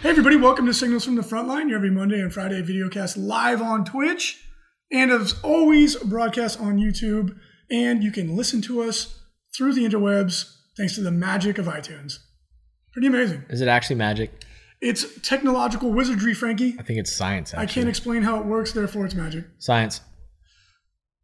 Hey 0.00 0.10
everybody, 0.10 0.36
welcome 0.36 0.64
to 0.66 0.72
Signals 0.72 1.04
from 1.04 1.16
the 1.16 1.22
Frontline, 1.22 1.68
your 1.68 1.78
every 1.78 1.90
Monday 1.90 2.20
and 2.20 2.32
Friday 2.32 2.62
videocast 2.62 3.16
live 3.18 3.60
on 3.60 3.84
Twitch, 3.84 4.40
and 4.92 5.10
as 5.10 5.34
always, 5.42 5.96
broadcast 5.96 6.60
on 6.60 6.78
YouTube, 6.78 7.36
and 7.68 8.04
you 8.04 8.12
can 8.12 8.36
listen 8.36 8.62
to 8.62 8.80
us 8.80 9.18
through 9.56 9.72
the 9.72 9.84
interwebs 9.84 10.54
thanks 10.76 10.94
to 10.94 11.00
the 11.00 11.10
magic 11.10 11.58
of 11.58 11.66
iTunes. 11.66 12.18
Pretty 12.92 13.08
amazing. 13.08 13.42
Is 13.48 13.60
it 13.60 13.66
actually 13.66 13.96
magic? 13.96 14.44
It's 14.80 15.20
technological 15.20 15.92
wizardry, 15.92 16.32
Frankie. 16.32 16.76
I 16.78 16.84
think 16.84 17.00
it's 17.00 17.12
science. 17.12 17.52
I 17.52 17.66
can't 17.66 17.88
explain 17.88 18.22
how 18.22 18.38
it 18.38 18.46
works, 18.46 18.70
therefore 18.70 19.04
it's 19.04 19.16
magic. 19.16 19.46
Science. 19.58 20.00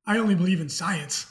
I 0.04 0.18
only 0.18 0.34
believe 0.34 0.60
in 0.60 0.68
science. 0.68 1.30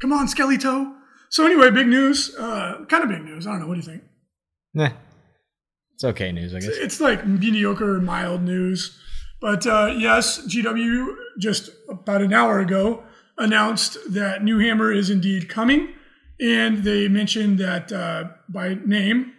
Come 0.00 0.12
on, 0.12 0.26
Skellytoe. 0.26 0.94
So 1.30 1.46
anyway, 1.46 1.70
big 1.70 1.88
news. 1.88 2.36
Uh, 2.36 2.84
kind 2.90 3.04
of 3.04 3.08
big 3.08 3.24
news. 3.24 3.46
I 3.46 3.52
don't 3.52 3.60
know. 3.60 3.68
What 3.68 3.74
do 3.74 3.80
you 3.80 3.86
think? 3.86 4.02
Nah. 4.74 4.90
It's 5.98 6.04
okay 6.04 6.30
news, 6.30 6.54
I 6.54 6.60
guess. 6.60 6.76
It's 6.76 7.00
like 7.00 7.26
mediocre, 7.26 8.00
mild 8.00 8.42
news. 8.42 8.96
But 9.40 9.66
uh, 9.66 9.96
yes, 9.98 10.38
GW 10.46 11.12
just 11.40 11.70
about 11.88 12.22
an 12.22 12.32
hour 12.32 12.60
ago 12.60 13.02
announced 13.36 13.98
that 14.12 14.44
New 14.44 14.60
Hammer 14.60 14.92
is 14.92 15.10
indeed 15.10 15.48
coming. 15.48 15.88
And 16.38 16.84
they 16.84 17.08
mentioned 17.08 17.58
that 17.58 17.90
uh, 17.90 18.28
by 18.48 18.78
name, 18.86 19.32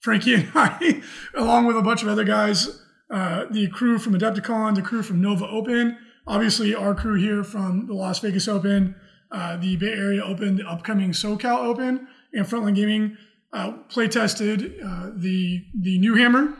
Frankie 0.00 0.34
and 0.34 0.50
I, 0.54 1.02
along 1.34 1.64
with 1.64 1.78
a 1.78 1.82
bunch 1.82 2.02
of 2.02 2.08
other 2.08 2.24
guys, 2.24 2.78
uh, 3.10 3.46
the 3.50 3.68
crew 3.68 3.98
from 3.98 4.12
Adepticon, 4.12 4.74
the 4.74 4.82
crew 4.82 5.02
from 5.02 5.22
Nova 5.22 5.46
Open, 5.46 5.96
obviously 6.26 6.74
our 6.74 6.94
crew 6.94 7.14
here 7.14 7.42
from 7.42 7.86
the 7.86 7.94
Las 7.94 8.18
Vegas 8.18 8.48
Open, 8.48 8.96
uh, 9.32 9.56
the 9.56 9.76
Bay 9.76 9.94
Area 9.94 10.22
Open, 10.22 10.56
the 10.56 10.68
upcoming 10.68 11.12
SoCal 11.12 11.60
Open, 11.60 12.06
and 12.34 12.44
Frontline 12.44 12.74
Gaming 12.74 13.16
uh, 13.56 13.72
play 13.88 14.06
tested 14.06 14.74
uh, 14.84 15.10
the 15.14 15.64
the 15.74 15.98
new 15.98 16.14
hammer. 16.14 16.54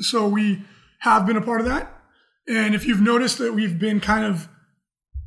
So 0.00 0.26
we 0.26 0.64
have 1.00 1.26
been 1.26 1.36
a 1.36 1.42
part 1.42 1.60
of 1.60 1.66
that. 1.66 1.92
And 2.48 2.74
if 2.74 2.86
you've 2.86 3.00
noticed 3.00 3.38
that 3.38 3.54
we've 3.54 3.78
been 3.78 4.00
kind 4.00 4.24
of 4.24 4.48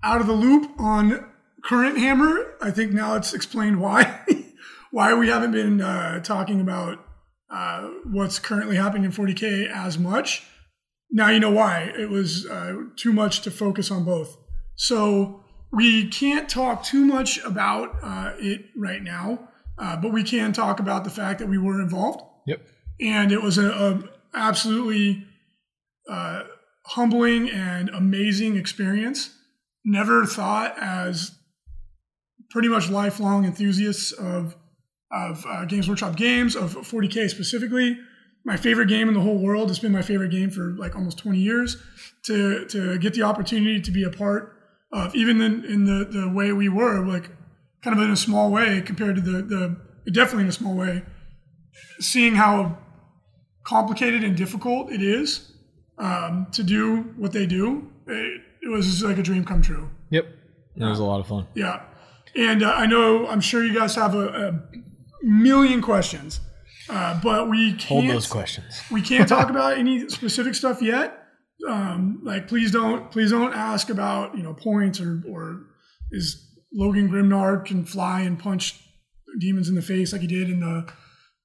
out 0.04 0.22
of 0.22 0.28
the 0.28 0.34
loop 0.34 0.70
on 0.80 1.32
current 1.64 1.98
hammer, 1.98 2.56
I 2.62 2.72
think 2.72 2.94
now 2.94 3.16
it's 3.16 3.34
explained 3.34 3.80
why 3.80 4.22
why 4.92 5.14
we 5.14 5.30
haven't 5.30 5.52
been 5.52 5.82
uh, 5.82 6.20
talking 6.22 6.60
about 6.62 7.00
uh, 7.50 7.88
what's 8.06 8.40
currently 8.40 8.76
happening 8.76 9.04
in 9.06 9.12
40k 9.12 9.72
as 9.72 9.98
much. 9.98 10.44
Now 11.12 11.30
you 11.30 11.40
know 11.40 11.52
why. 11.52 11.94
It 11.98 12.10
was 12.10 12.46
uh, 12.48 12.76
too 12.96 13.14
much 13.14 13.42
to 13.42 13.52
focus 13.52 13.92
on 13.92 14.04
both. 14.04 14.36
So 14.76 15.44
we 15.72 16.08
can't 16.08 16.50
talk 16.50 16.84
too 16.84 17.06
much 17.06 17.40
about 17.44 17.96
uh, 18.02 18.34
it 18.40 18.66
right 18.76 19.02
now, 19.02 19.50
uh, 19.78 19.96
but 19.98 20.12
we 20.12 20.24
can 20.24 20.54
talk 20.54 20.80
about 20.80 21.04
the 21.04 21.10
fact 21.10 21.40
that 21.40 21.48
we 21.48 21.58
were 21.58 21.82
involved 21.82 22.22
Yep. 22.48 22.62
and 23.02 23.32
it 23.32 23.42
was 23.42 23.58
a, 23.58 23.70
a 23.70 24.04
absolutely 24.34 25.26
uh, 26.10 26.44
humbling 26.86 27.50
and 27.50 27.90
amazing 27.90 28.56
experience. 28.58 29.34
Never 29.84 30.26
thought 30.26 30.78
as 30.80 31.32
pretty 32.50 32.68
much 32.70 32.90
lifelong 32.90 33.46
enthusiasts 33.46 34.12
of 34.12 34.56
of 35.12 35.46
uh, 35.48 35.64
Games 35.66 35.88
Workshop 35.88 36.16
games 36.18 36.56
of 36.56 36.74
40k 36.76 37.30
specifically. 37.30 37.98
My 38.46 38.58
favorite 38.58 38.88
game 38.88 39.08
in 39.08 39.14
the 39.14 39.22
whole 39.22 39.38
world. 39.38 39.70
It's 39.70 39.80
been 39.80 39.92
my 39.94 40.02
favorite 40.02 40.32
game 40.32 40.50
for 40.50 40.74
like 40.78 40.96
almost 40.96 41.18
20 41.18 41.38
years. 41.40 41.78
To 42.26 42.66
to 42.68 42.98
get 43.00 43.14
the 43.14 43.24
opportunity 43.24 43.82
to 43.82 43.92
be 43.92 44.04
a 44.04 44.10
part 44.10 44.54
of, 44.92 45.16
even 45.16 45.42
in, 45.42 45.64
in 45.66 45.86
the 45.86 46.06
the 46.06 46.30
way 46.30 46.52
we 46.52 46.68
were, 46.70 47.06
like 47.06 47.30
kind 47.88 47.98
of 47.98 48.06
in 48.06 48.12
a 48.12 48.18
small 48.18 48.52
way 48.52 48.82
compared 48.82 49.16
to 49.16 49.22
the 49.22 49.42
the 49.42 50.12
definitely 50.12 50.44
in 50.44 50.50
a 50.50 50.54
small 50.54 50.76
way, 50.76 51.04
seeing 52.00 52.36
how 52.36 52.78
complicated 53.64 54.26
and 54.26 54.36
difficult 54.36 54.92
it 54.92 55.02
is 55.02 55.54
um, 55.98 56.48
to 56.52 56.64
do 56.64 57.04
what 57.18 57.32
they 57.32 57.46
do. 57.46 57.90
It, 58.08 58.42
it 58.62 58.68
was 58.70 58.88
just 58.88 59.04
like 59.04 59.18
a 59.18 59.24
dream 59.24 59.46
come 59.46 59.62
true. 59.62 59.90
Yep. 60.10 60.26
It 60.76 60.84
was 60.84 61.00
a 61.00 61.04
lot 61.04 61.22
of 61.22 61.28
fun. 61.28 61.48
Yeah. 61.56 61.82
And 62.36 62.62
uh, 62.62 62.74
I 62.74 62.88
know, 62.88 63.26
I'm 63.28 63.42
sure 63.42 63.64
you 63.64 63.74
guys 63.74 63.96
have 63.96 64.14
a, 64.14 64.28
a 64.28 64.62
million 65.24 65.82
questions, 65.82 66.42
uh, 66.90 67.20
but 67.24 67.50
we 67.50 67.72
can't. 67.72 67.84
Hold 67.84 68.10
those 68.10 68.28
questions. 68.28 68.82
We 68.92 69.02
can't 69.02 69.30
talk 69.30 69.50
about 69.50 69.78
any 69.78 70.10
specific 70.10 70.56
stuff 70.56 70.82
yet. 70.82 71.24
Um, 71.68 72.20
like, 72.24 72.48
please 72.48 72.72
don't, 72.72 73.10
please 73.12 73.32
don't 73.32 73.54
ask 73.54 73.90
about 73.90 74.38
you 74.38 74.44
know 74.44 74.54
points 74.54 75.00
or 75.00 75.24
or 75.28 75.68
is 76.12 76.47
Logan 76.78 77.10
Grimnard 77.10 77.66
can 77.66 77.86
fly 77.86 78.22
and 78.22 78.38
punch 78.38 78.80
demons 79.40 79.68
in 79.68 79.76
the 79.76 79.82
face 79.82 80.14
like 80.14 80.22
he 80.22 80.28
did 80.28 80.50
in 80.50 80.60
the 80.60 80.88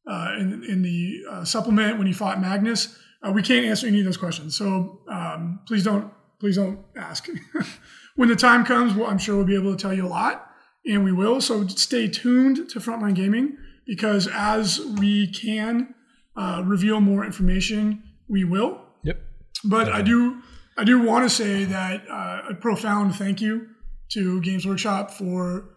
uh, 0.07 0.35
in 0.39 0.63
in 0.65 0.83
the 0.83 1.23
uh, 1.31 1.45
supplement 1.45 1.97
when 1.99 2.07
he 2.07 2.13
fought 2.13 2.41
Magnus. 2.41 2.99
Uh, 3.27 3.33
we 3.33 3.43
can't 3.43 3.65
answer 3.65 3.87
any 3.87 4.01
of 4.01 4.05
those 4.05 4.17
questions, 4.17 4.57
so 4.57 5.01
um, 5.09 5.61
please 5.67 5.85
don't 5.85 6.13
please 6.39 6.57
don't 6.57 6.81
ask. 6.97 7.29
when 8.17 8.29
the 8.29 8.37
time 8.37 8.65
comes, 8.65 8.95
well, 8.95 9.09
I'm 9.09 9.19
sure 9.19 9.37
we'll 9.37 9.47
be 9.47 9.55
able 9.55 9.75
to 9.75 9.81
tell 9.81 9.95
you 9.95 10.07
a 10.07 10.09
lot, 10.09 10.51
and 10.85 11.03
we 11.03 11.13
will. 11.13 11.41
So 11.41 11.67
stay 11.67 12.09
tuned 12.09 12.69
to 12.71 12.79
Frontline 12.79 13.15
Gaming 13.15 13.57
because 13.87 14.29
as 14.29 14.81
we 14.99 15.29
can 15.29 15.95
uh, 16.37 16.63
reveal 16.67 17.01
more 17.01 17.25
information, 17.25 18.03
we 18.29 18.45
will. 18.45 18.81
Yep. 19.05 19.19
But 19.65 19.89
I 19.89 20.03
do 20.03 20.43
I 20.77 20.85
do 20.85 21.01
want 21.01 21.25
to 21.25 21.31
say 21.31 21.65
that 21.65 22.03
uh, 22.11 22.51
a 22.51 22.55
profound 22.55 23.15
thank 23.15 23.41
you 23.41 23.69
to 24.13 24.41
Games 24.43 24.67
Workshop 24.67 25.11
for 25.11 25.69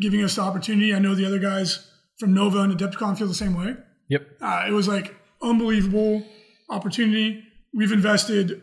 giving 0.00 0.22
us 0.22 0.36
the 0.36 0.42
opportunity. 0.42 0.94
I 0.94 0.98
know 0.98 1.14
the 1.14 1.26
other 1.26 1.38
guys 1.38 1.90
from 2.18 2.34
Nova 2.34 2.60
and 2.60 2.76
Adepticon 2.76 3.18
feel 3.18 3.26
the 3.26 3.34
same 3.34 3.56
way. 3.56 3.76
Yep. 4.08 4.26
Uh, 4.40 4.64
it 4.68 4.72
was 4.72 4.88
like 4.88 5.14
unbelievable 5.42 6.24
opportunity. 6.68 7.42
We've 7.74 7.92
invested 7.92 8.62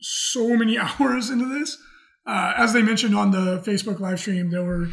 so 0.00 0.56
many 0.56 0.78
hours 1.00 1.30
into 1.30 1.46
this. 1.46 1.78
Uh, 2.26 2.52
as 2.56 2.72
they 2.72 2.82
mentioned 2.82 3.16
on 3.16 3.30
the 3.30 3.58
Facebook 3.66 4.00
live 4.00 4.20
stream, 4.20 4.50
there 4.50 4.64
were 4.64 4.88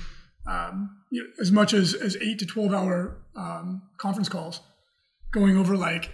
um, 0.48 0.90
you 1.12 1.24
know, 1.24 1.30
as 1.42 1.52
much 1.52 1.74
as, 1.74 1.94
as 1.94 2.16
eight 2.18 2.40
to 2.40 2.46
12 2.46 2.74
hour 2.74 3.18
um, 3.36 3.82
conference 3.98 4.30
calls 4.30 4.62
going 5.34 5.58
over 5.58 5.76
like 5.76 6.12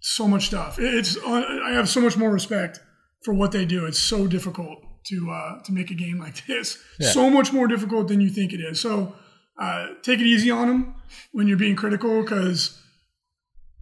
so 0.00 0.28
much 0.28 0.46
stuff. 0.46 0.78
It's 0.78 1.16
uh, 1.16 1.60
I 1.64 1.72
have 1.72 1.88
so 1.88 2.00
much 2.00 2.16
more 2.16 2.30
respect 2.30 2.80
for 3.22 3.32
what 3.32 3.52
they 3.52 3.64
do. 3.64 3.86
It's 3.86 3.98
so 3.98 4.26
difficult 4.26 4.78
to 5.06 5.30
uh, 5.30 5.62
to 5.62 5.72
make 5.72 5.90
a 5.90 5.94
game 5.94 6.18
like 6.18 6.46
this. 6.46 6.78
Yeah. 6.98 7.10
So 7.10 7.30
much 7.30 7.52
more 7.52 7.66
difficult 7.66 8.08
than 8.08 8.20
you 8.20 8.30
think 8.30 8.52
it 8.52 8.60
is. 8.60 8.80
So 8.80 9.14
uh, 9.58 9.88
take 10.02 10.20
it 10.20 10.26
easy 10.26 10.50
on 10.50 10.68
them 10.68 10.94
when 11.32 11.46
you're 11.46 11.58
being 11.58 11.76
critical 11.76 12.22
because 12.22 12.80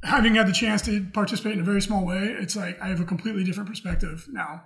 having 0.04 0.34
had 0.34 0.48
the 0.48 0.52
chance 0.52 0.82
to 0.82 1.06
participate 1.12 1.54
in 1.54 1.60
a 1.60 1.64
very 1.64 1.80
small 1.80 2.04
way, 2.04 2.36
it's 2.38 2.56
like 2.56 2.80
I 2.80 2.88
have 2.88 3.00
a 3.00 3.04
completely 3.04 3.44
different 3.44 3.68
perspective 3.68 4.26
now. 4.30 4.62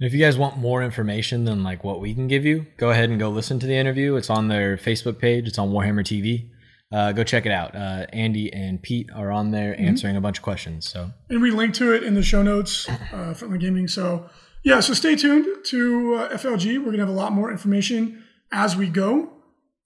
And 0.00 0.06
if 0.08 0.12
you 0.12 0.18
guys 0.18 0.36
want 0.36 0.58
more 0.58 0.82
information 0.82 1.44
than 1.44 1.62
like 1.62 1.84
what 1.84 2.00
we 2.00 2.14
can 2.14 2.26
give 2.26 2.44
you, 2.44 2.66
go 2.78 2.90
ahead 2.90 3.10
and 3.10 3.18
go 3.18 3.30
listen 3.30 3.58
to 3.60 3.66
the 3.66 3.74
interview. 3.76 4.16
It's 4.16 4.30
on 4.30 4.48
their 4.48 4.76
Facebook 4.76 5.18
page. 5.18 5.46
It's 5.46 5.58
on 5.58 5.70
Warhammer 5.70 6.02
TV. 6.02 6.50
Uh, 6.92 7.12
go 7.12 7.24
check 7.24 7.46
it 7.46 7.52
out. 7.52 7.74
Uh, 7.74 8.06
Andy 8.12 8.52
and 8.52 8.82
Pete 8.82 9.10
are 9.14 9.30
on 9.32 9.50
there 9.50 9.78
answering 9.80 10.16
a 10.16 10.20
bunch 10.20 10.38
of 10.38 10.44
questions. 10.44 10.88
So 10.88 11.10
and 11.28 11.40
we 11.40 11.50
link 11.50 11.74
to 11.74 11.92
it 11.92 12.02
in 12.02 12.14
the 12.14 12.22
show 12.22 12.42
notes 12.42 12.88
uh, 13.12 13.34
from 13.34 13.52
the 13.52 13.58
gaming. 13.58 13.88
So 13.88 14.28
yeah, 14.64 14.80
so 14.80 14.94
stay 14.94 15.14
tuned 15.14 15.64
to 15.66 16.14
uh, 16.14 16.28
FLG. 16.36 16.78
We're 16.78 16.90
gonna 16.90 16.98
have 16.98 17.08
a 17.08 17.12
lot 17.12 17.32
more 17.32 17.50
information 17.50 18.24
as 18.50 18.76
we 18.76 18.88
go. 18.88 19.30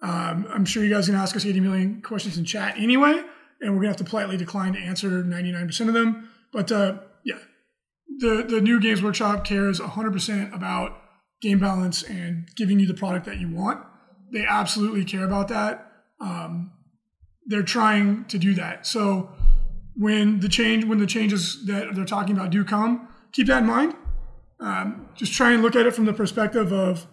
Um, 0.00 0.46
I'm 0.52 0.64
sure 0.64 0.84
you 0.84 0.94
guys 0.94 1.06
can 1.06 1.16
ask 1.16 1.34
us 1.34 1.44
80 1.44 1.60
million 1.60 2.02
questions 2.02 2.38
in 2.38 2.44
chat 2.44 2.78
anyway, 2.78 3.22
and 3.60 3.72
we're 3.72 3.80
gonna 3.80 3.88
have 3.88 3.96
to 3.96 4.04
politely 4.04 4.36
decline 4.36 4.74
to 4.74 4.78
answer 4.78 5.24
99% 5.24 5.88
of 5.88 5.94
them. 5.94 6.28
But 6.52 6.70
uh, 6.70 6.98
yeah, 7.24 7.38
the 8.18 8.44
the 8.48 8.60
new 8.60 8.80
Games 8.80 9.02
Workshop 9.02 9.44
cares 9.44 9.80
100% 9.80 10.54
about 10.54 10.96
game 11.40 11.58
balance 11.58 12.02
and 12.04 12.48
giving 12.56 12.78
you 12.78 12.86
the 12.86 12.94
product 12.94 13.26
that 13.26 13.38
you 13.38 13.48
want. 13.48 13.84
They 14.32 14.44
absolutely 14.46 15.04
care 15.04 15.24
about 15.24 15.48
that. 15.48 15.90
Um, 16.20 16.72
they're 17.46 17.62
trying 17.62 18.26
to 18.26 18.38
do 18.38 18.54
that. 18.54 18.86
So 18.86 19.30
when 19.96 20.40
the 20.40 20.48
change, 20.48 20.84
when 20.84 20.98
the 20.98 21.06
changes 21.06 21.64
that 21.66 21.94
they're 21.94 22.04
talking 22.04 22.36
about 22.36 22.50
do 22.50 22.64
come, 22.64 23.08
keep 23.32 23.48
that 23.48 23.62
in 23.62 23.66
mind. 23.66 23.94
Um, 24.60 25.08
just 25.14 25.32
try 25.32 25.52
and 25.52 25.62
look 25.62 25.76
at 25.76 25.86
it 25.86 25.94
from 25.94 26.04
the 26.04 26.12
perspective 26.12 26.72
of 26.72 27.06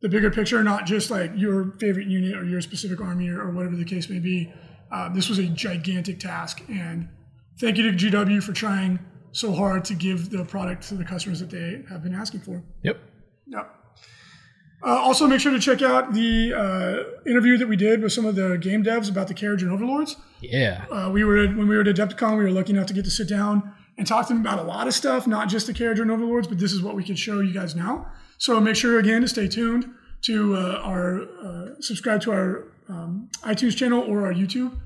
the 0.00 0.08
bigger 0.08 0.30
picture, 0.30 0.62
not 0.62 0.86
just 0.86 1.10
like 1.10 1.32
your 1.36 1.76
favorite 1.78 2.06
unit 2.06 2.36
or 2.36 2.44
your 2.44 2.60
specific 2.60 3.00
army 3.00 3.28
or, 3.28 3.40
or 3.40 3.50
whatever 3.50 3.76
the 3.76 3.84
case 3.84 4.08
may 4.08 4.18
be. 4.18 4.52
Uh, 4.90 5.08
this 5.12 5.28
was 5.28 5.38
a 5.38 5.46
gigantic 5.46 6.18
task, 6.18 6.62
and 6.68 7.08
thank 7.60 7.76
you 7.76 7.90
to 7.90 7.96
GW 7.96 8.42
for 8.42 8.52
trying 8.52 8.98
so 9.32 9.52
hard 9.52 9.84
to 9.84 9.94
give 9.94 10.30
the 10.30 10.44
product 10.44 10.88
to 10.88 10.94
the 10.94 11.04
customers 11.04 11.40
that 11.40 11.50
they 11.50 11.82
have 11.88 12.02
been 12.02 12.14
asking 12.14 12.40
for. 12.40 12.62
Yep. 12.82 12.98
Yep. 13.48 13.74
Uh, 14.82 14.90
also, 14.90 15.26
make 15.26 15.40
sure 15.40 15.52
to 15.52 15.58
check 15.58 15.82
out 15.82 16.14
the 16.14 16.54
uh, 16.54 17.28
interview 17.28 17.58
that 17.58 17.68
we 17.68 17.76
did 17.76 18.00
with 18.00 18.12
some 18.12 18.24
of 18.24 18.36
the 18.36 18.56
game 18.56 18.84
devs 18.84 19.10
about 19.10 19.26
the 19.26 19.34
Kharadron 19.34 19.72
Overlords. 19.72 20.16
Yeah. 20.40 20.84
Uh, 20.90 21.10
we 21.12 21.24
were 21.24 21.48
when 21.48 21.66
we 21.66 21.76
were 21.76 21.80
at 21.80 21.88
Adepticon, 21.88 22.38
we 22.38 22.44
were 22.44 22.50
lucky 22.52 22.72
enough 22.72 22.86
to 22.86 22.94
get 22.94 23.04
to 23.04 23.10
sit 23.10 23.28
down 23.28 23.74
and 23.98 24.06
talk 24.06 24.26
to 24.28 24.32
them 24.32 24.40
about 24.40 24.58
a 24.58 24.62
lot 24.62 24.86
of 24.86 24.94
stuff, 24.94 25.26
not 25.26 25.48
just 25.48 25.66
the 25.66 25.74
Kharadron 25.74 26.10
Overlords, 26.10 26.46
but 26.48 26.58
this 26.58 26.72
is 26.72 26.80
what 26.82 26.94
we 26.94 27.04
can 27.04 27.16
show 27.16 27.40
you 27.40 27.52
guys 27.52 27.74
now. 27.76 28.06
So 28.38 28.60
make 28.60 28.76
sure 28.76 28.98
again 28.98 29.20
to 29.22 29.28
stay 29.28 29.48
tuned 29.48 29.90
to 30.22 30.56
uh, 30.56 30.80
our 30.84 31.22
uh, 31.44 31.66
subscribe 31.80 32.20
to 32.22 32.32
our 32.32 32.64
um, 32.88 33.28
iTunes 33.42 33.76
channel 33.76 34.02
or 34.02 34.24
our 34.26 34.32
YouTube 34.32 34.78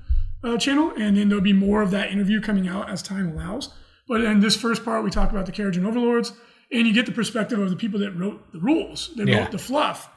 uh, 0.43 0.57
channel, 0.57 0.91
and 0.97 1.15
then 1.15 1.29
there'll 1.29 1.43
be 1.43 1.53
more 1.53 1.81
of 1.81 1.91
that 1.91 2.11
interview 2.11 2.41
coming 2.41 2.67
out 2.67 2.89
as 2.89 3.01
time 3.01 3.29
allows. 3.29 3.73
But 4.07 4.21
in 4.21 4.41
this 4.41 4.55
first 4.57 4.83
part, 4.83 5.03
we 5.03 5.09
talk 5.09 5.31
about 5.31 5.45
the 5.45 5.51
Kharadron 5.51 5.85
Overlords, 5.87 6.33
and 6.71 6.85
you 6.87 6.93
get 6.93 7.05
the 7.05 7.11
perspective 7.13 7.59
of 7.59 7.69
the 7.69 7.75
people 7.75 7.99
that 8.01 8.11
wrote 8.11 8.51
the 8.51 8.59
rules, 8.59 9.11
that 9.15 9.27
Yeah. 9.27 9.39
wrote 9.39 9.51
the 9.51 9.57
fluff. 9.59 10.09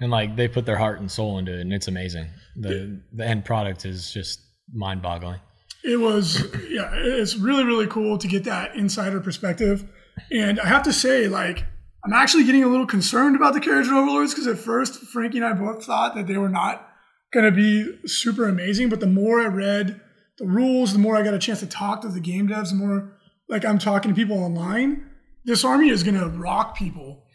And 0.00 0.10
like 0.10 0.36
they 0.36 0.46
put 0.48 0.66
their 0.66 0.76
heart 0.76 1.00
and 1.00 1.10
soul 1.10 1.38
into 1.38 1.52
it, 1.56 1.60
and 1.60 1.72
it's 1.72 1.88
amazing. 1.88 2.28
The 2.56 3.00
the 3.12 3.26
end 3.26 3.44
product 3.44 3.84
is 3.84 4.10
just 4.12 4.40
mind 4.72 5.02
boggling. 5.02 5.40
It 5.84 6.00
was 6.00 6.42
yeah 6.68 6.90
it's 6.94 7.36
really 7.36 7.64
really 7.64 7.86
cool 7.86 8.18
to 8.18 8.26
get 8.26 8.44
that 8.44 8.74
insider 8.74 9.20
perspective. 9.20 9.84
And 10.30 10.58
i 10.60 10.66
have 10.66 10.82
to 10.84 10.92
say 10.92 11.28
like 11.28 11.64
i'm 12.04 12.12
actually 12.12 12.44
getting 12.44 12.64
a 12.64 12.68
little 12.68 12.86
concerned 12.86 13.36
about 13.36 13.54
the 13.54 13.60
Kharadron 13.60 13.92
overlords 13.92 14.32
because 14.32 14.46
at 14.46 14.58
first 14.58 14.94
frankie 15.12 15.38
and 15.38 15.46
i 15.46 15.52
both 15.52 15.84
thought 15.84 16.14
that 16.14 16.26
they 16.26 16.38
were 16.38 16.48
not 16.48 16.88
going 17.32 17.44
to 17.44 17.52
be 17.52 17.98
super 18.08 18.48
amazing 18.48 18.88
but 18.88 19.00
the 19.00 19.06
more 19.06 19.40
i 19.40 19.46
read 19.46 20.00
the 20.38 20.46
rules 20.46 20.92
the 20.92 20.98
more 20.98 21.16
i 21.16 21.22
got 21.22 21.34
a 21.34 21.38
chance 21.38 21.60
to 21.60 21.66
talk 21.66 22.00
to 22.00 22.08
the 22.08 22.20
game 22.20 22.48
devs 22.48 22.70
the 22.70 22.76
more 22.76 23.12
like 23.48 23.64
i'm 23.64 23.78
talking 23.78 24.10
to 24.10 24.14
people 24.14 24.38
online 24.38 25.04
this 25.44 25.64
army 25.64 25.90
is 25.90 26.02
going 26.02 26.18
to 26.18 26.28
rock 26.28 26.76
people 26.76 27.25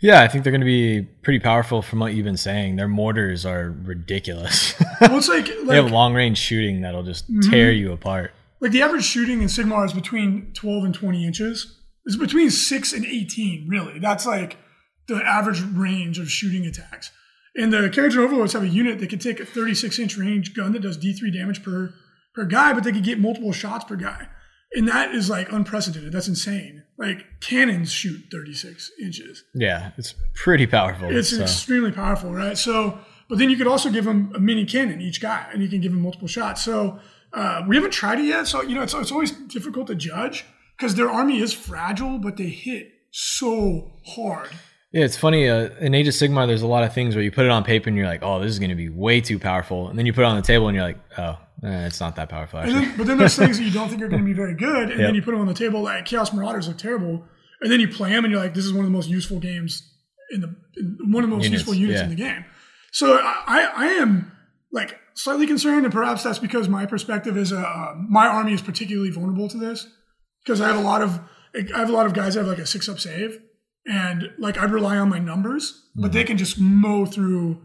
Yeah, 0.00 0.22
I 0.22 0.28
think 0.28 0.44
they're 0.44 0.52
going 0.52 0.60
to 0.60 0.64
be 0.64 1.02
pretty 1.22 1.40
powerful 1.40 1.82
from 1.82 1.98
what 1.98 2.14
you've 2.14 2.24
been 2.24 2.36
saying. 2.36 2.76
Their 2.76 2.86
mortars 2.88 3.44
are 3.44 3.70
ridiculous. 3.82 4.74
well 5.00 5.18
it's 5.18 5.28
like 5.28 5.46
they 5.66 5.74
have 5.74 5.86
Mm-hmm. 5.86 5.94
long 5.94 6.14
range 6.14 6.38
shooting 6.38 6.82
that'll 6.82 7.02
just 7.02 7.24
tear 7.42 7.72
you 7.72 7.92
apart. 7.92 8.32
like 8.60 8.72
the 8.72 8.82
average 8.82 9.04
shooting 9.04 9.40
in 9.42 9.48
sigmar 9.48 9.84
is 9.84 9.92
between 9.92 10.52
12 10.54 10.84
and 10.84 10.94
20 10.94 11.26
inches 11.26 11.76
it's 12.04 12.16
between 12.16 12.50
6 12.50 12.92
and 12.92 13.04
18 13.04 13.66
really 13.68 13.98
that's 13.98 14.24
like 14.26 14.56
the 15.08 15.16
average 15.24 15.60
range 15.62 16.18
of 16.18 16.30
shooting 16.30 16.64
attacks 16.66 17.10
and 17.56 17.72
the 17.72 17.78
Kharadron 17.88 18.18
overlords 18.24 18.52
have 18.52 18.62
a 18.62 18.68
unit 18.68 18.98
that 19.00 19.10
can 19.10 19.18
take 19.18 19.40
a 19.40 19.44
36 19.44 19.98
inch 19.98 20.16
range 20.16 20.54
gun 20.54 20.72
that 20.72 20.82
does 20.82 20.96
d3 20.98 21.32
damage 21.32 21.62
per 21.62 21.92
per 22.34 22.44
guy 22.44 22.72
but 22.72 22.84
they 22.84 22.92
can 22.92 23.02
get 23.02 23.18
multiple 23.18 23.52
shots 23.52 23.84
per 23.84 23.96
guy 23.96 24.28
and 24.72 24.86
that 24.88 25.14
is 25.14 25.28
like 25.30 25.50
unprecedented 25.52 26.12
that's 26.12 26.28
insane 26.28 26.82
like 26.98 27.24
cannons 27.40 27.92
shoot 27.92 28.20
36 28.32 28.90
inches 29.00 29.44
Yeah, 29.54 29.92
it's 29.96 30.14
pretty 30.34 30.66
powerful. 30.66 31.14
it's 31.16 31.30
so. 31.30 31.42
extremely 31.42 31.92
powerful, 31.92 32.32
right? 32.32 32.58
So, 32.58 32.98
but 33.28 33.38
then 33.38 33.50
you 33.50 33.56
could 33.56 33.68
also 33.68 33.88
give 33.90 34.04
them 34.04 34.32
a 34.34 34.40
mini 34.40 34.64
cannon 34.64 35.00
each 35.00 35.20
guy, 35.20 35.46
and 35.52 35.62
you 35.62 35.68
can 35.68 35.80
give 35.80 35.92
them 35.92 36.00
multiple 36.00 36.26
shots. 36.26 36.64
So, 36.64 36.98
uh, 37.32 37.62
we 37.68 37.76
haven't 37.76 37.92
tried 37.92 38.18
it 38.18 38.24
yet. 38.24 38.48
So, 38.48 38.62
you 38.62 38.74
know, 38.74 38.82
it's, 38.82 38.94
it's 38.94 39.12
always 39.12 39.30
difficult 39.30 39.86
to 39.88 39.94
judge 39.94 40.44
because 40.76 40.96
their 40.96 41.08
army 41.08 41.40
is 41.40 41.52
fragile, 41.52 42.18
but 42.18 42.36
they 42.36 42.48
hit 42.48 42.90
so 43.12 43.92
hard. 44.04 44.48
Yeah, 44.90 45.04
it's 45.04 45.16
funny. 45.16 45.48
Uh, 45.48 45.68
in 45.80 45.94
Age 45.94 46.08
of 46.08 46.14
Sigmar, 46.14 46.46
there's 46.48 46.62
a 46.62 46.66
lot 46.66 46.82
of 46.82 46.92
things 46.94 47.14
where 47.14 47.22
you 47.22 47.30
put 47.30 47.44
it 47.44 47.50
on 47.52 47.62
paper 47.62 47.88
and 47.90 47.96
you're 47.96 48.06
like, 48.06 48.22
"Oh, 48.24 48.40
this 48.40 48.50
is 48.50 48.58
going 48.58 48.70
to 48.70 48.74
be 48.76 48.88
way 48.88 49.20
too 49.20 49.38
powerful," 49.38 49.88
and 49.88 49.96
then 49.98 50.06
you 50.06 50.12
put 50.12 50.22
it 50.22 50.26
on 50.26 50.36
the 50.36 50.42
table 50.42 50.66
and 50.66 50.74
you're 50.74 50.84
like, 50.86 50.98
"Oh, 51.18 51.38
eh, 51.64 51.86
it's 51.86 52.00
not 52.00 52.16
that 52.16 52.28
powerful." 52.28 52.60
Then, 52.62 52.94
but 52.96 53.06
then 53.06 53.18
there's 53.18 53.36
things 53.36 53.58
that 53.58 53.64
you 53.64 53.70
don't 53.78 53.88
think 53.88 54.02
are 54.02 54.08
going 54.08 54.22
to 54.22 54.26
be 54.26 54.32
very 54.34 54.54
good, 54.54 54.90
and 54.90 54.98
Yep. 54.98 55.08
then 55.08 55.14
you 55.14 55.22
put 55.22 55.32
them 55.32 55.40
on 55.40 55.46
the 55.46 55.54
table 55.54 55.82
like 55.82 56.04
Chaos 56.04 56.32
Marauders 56.32 56.68
look 56.68 56.78
terrible, 56.78 57.24
and 57.60 57.70
then 57.72 57.80
you 57.80 57.88
play 57.88 58.10
them 58.10 58.24
and 58.24 58.32
you're 58.32 58.42
like, 58.42 58.54
this 58.54 58.64
is 58.64 58.72
one 58.72 58.84
of 58.84 58.90
the 58.90 58.96
most 58.96 59.08
useful 59.08 59.38
games 59.38 59.82
in 60.30 60.40
the 60.40 60.54
in 60.76 61.12
one 61.12 61.24
of 61.24 61.30
the 61.30 61.36
most 61.36 61.44
Units, 61.44 61.60
useful 61.60 61.74
units 61.74 61.98
yeah. 61.98 62.04
in 62.04 62.10
the 62.10 62.16
game. 62.16 62.44
So 62.92 63.18
I, 63.18 63.70
I 63.74 63.86
am 64.02 64.32
like 64.72 64.98
slightly 65.14 65.46
concerned, 65.46 65.84
and 65.84 65.92
perhaps 65.92 66.22
that's 66.22 66.38
because 66.38 66.68
my 66.68 66.86
perspective 66.86 67.36
is 67.36 67.52
uh, 67.52 67.56
uh, 67.58 67.94
my 68.08 68.26
army 68.26 68.52
is 68.52 68.62
particularly 68.62 69.10
vulnerable 69.10 69.48
to 69.48 69.58
this 69.58 69.86
because 70.44 70.60
I 70.60 70.68
have 70.68 70.76
a 70.76 70.82
lot 70.82 71.02
of 71.02 71.20
I 71.54 71.78
have 71.78 71.88
a 71.88 71.92
lot 71.92 72.06
of 72.06 72.14
guys 72.14 72.34
that 72.34 72.40
have 72.40 72.48
like 72.48 72.58
a 72.58 72.66
six 72.66 72.88
up 72.88 73.00
save, 73.00 73.40
and 73.86 74.30
like 74.38 74.58
I 74.58 74.64
rely 74.64 74.98
on 74.98 75.08
my 75.08 75.18
numbers, 75.18 75.88
but 75.96 76.12
they 76.12 76.24
can 76.24 76.36
just 76.36 76.58
mow 76.58 77.04
through 77.06 77.62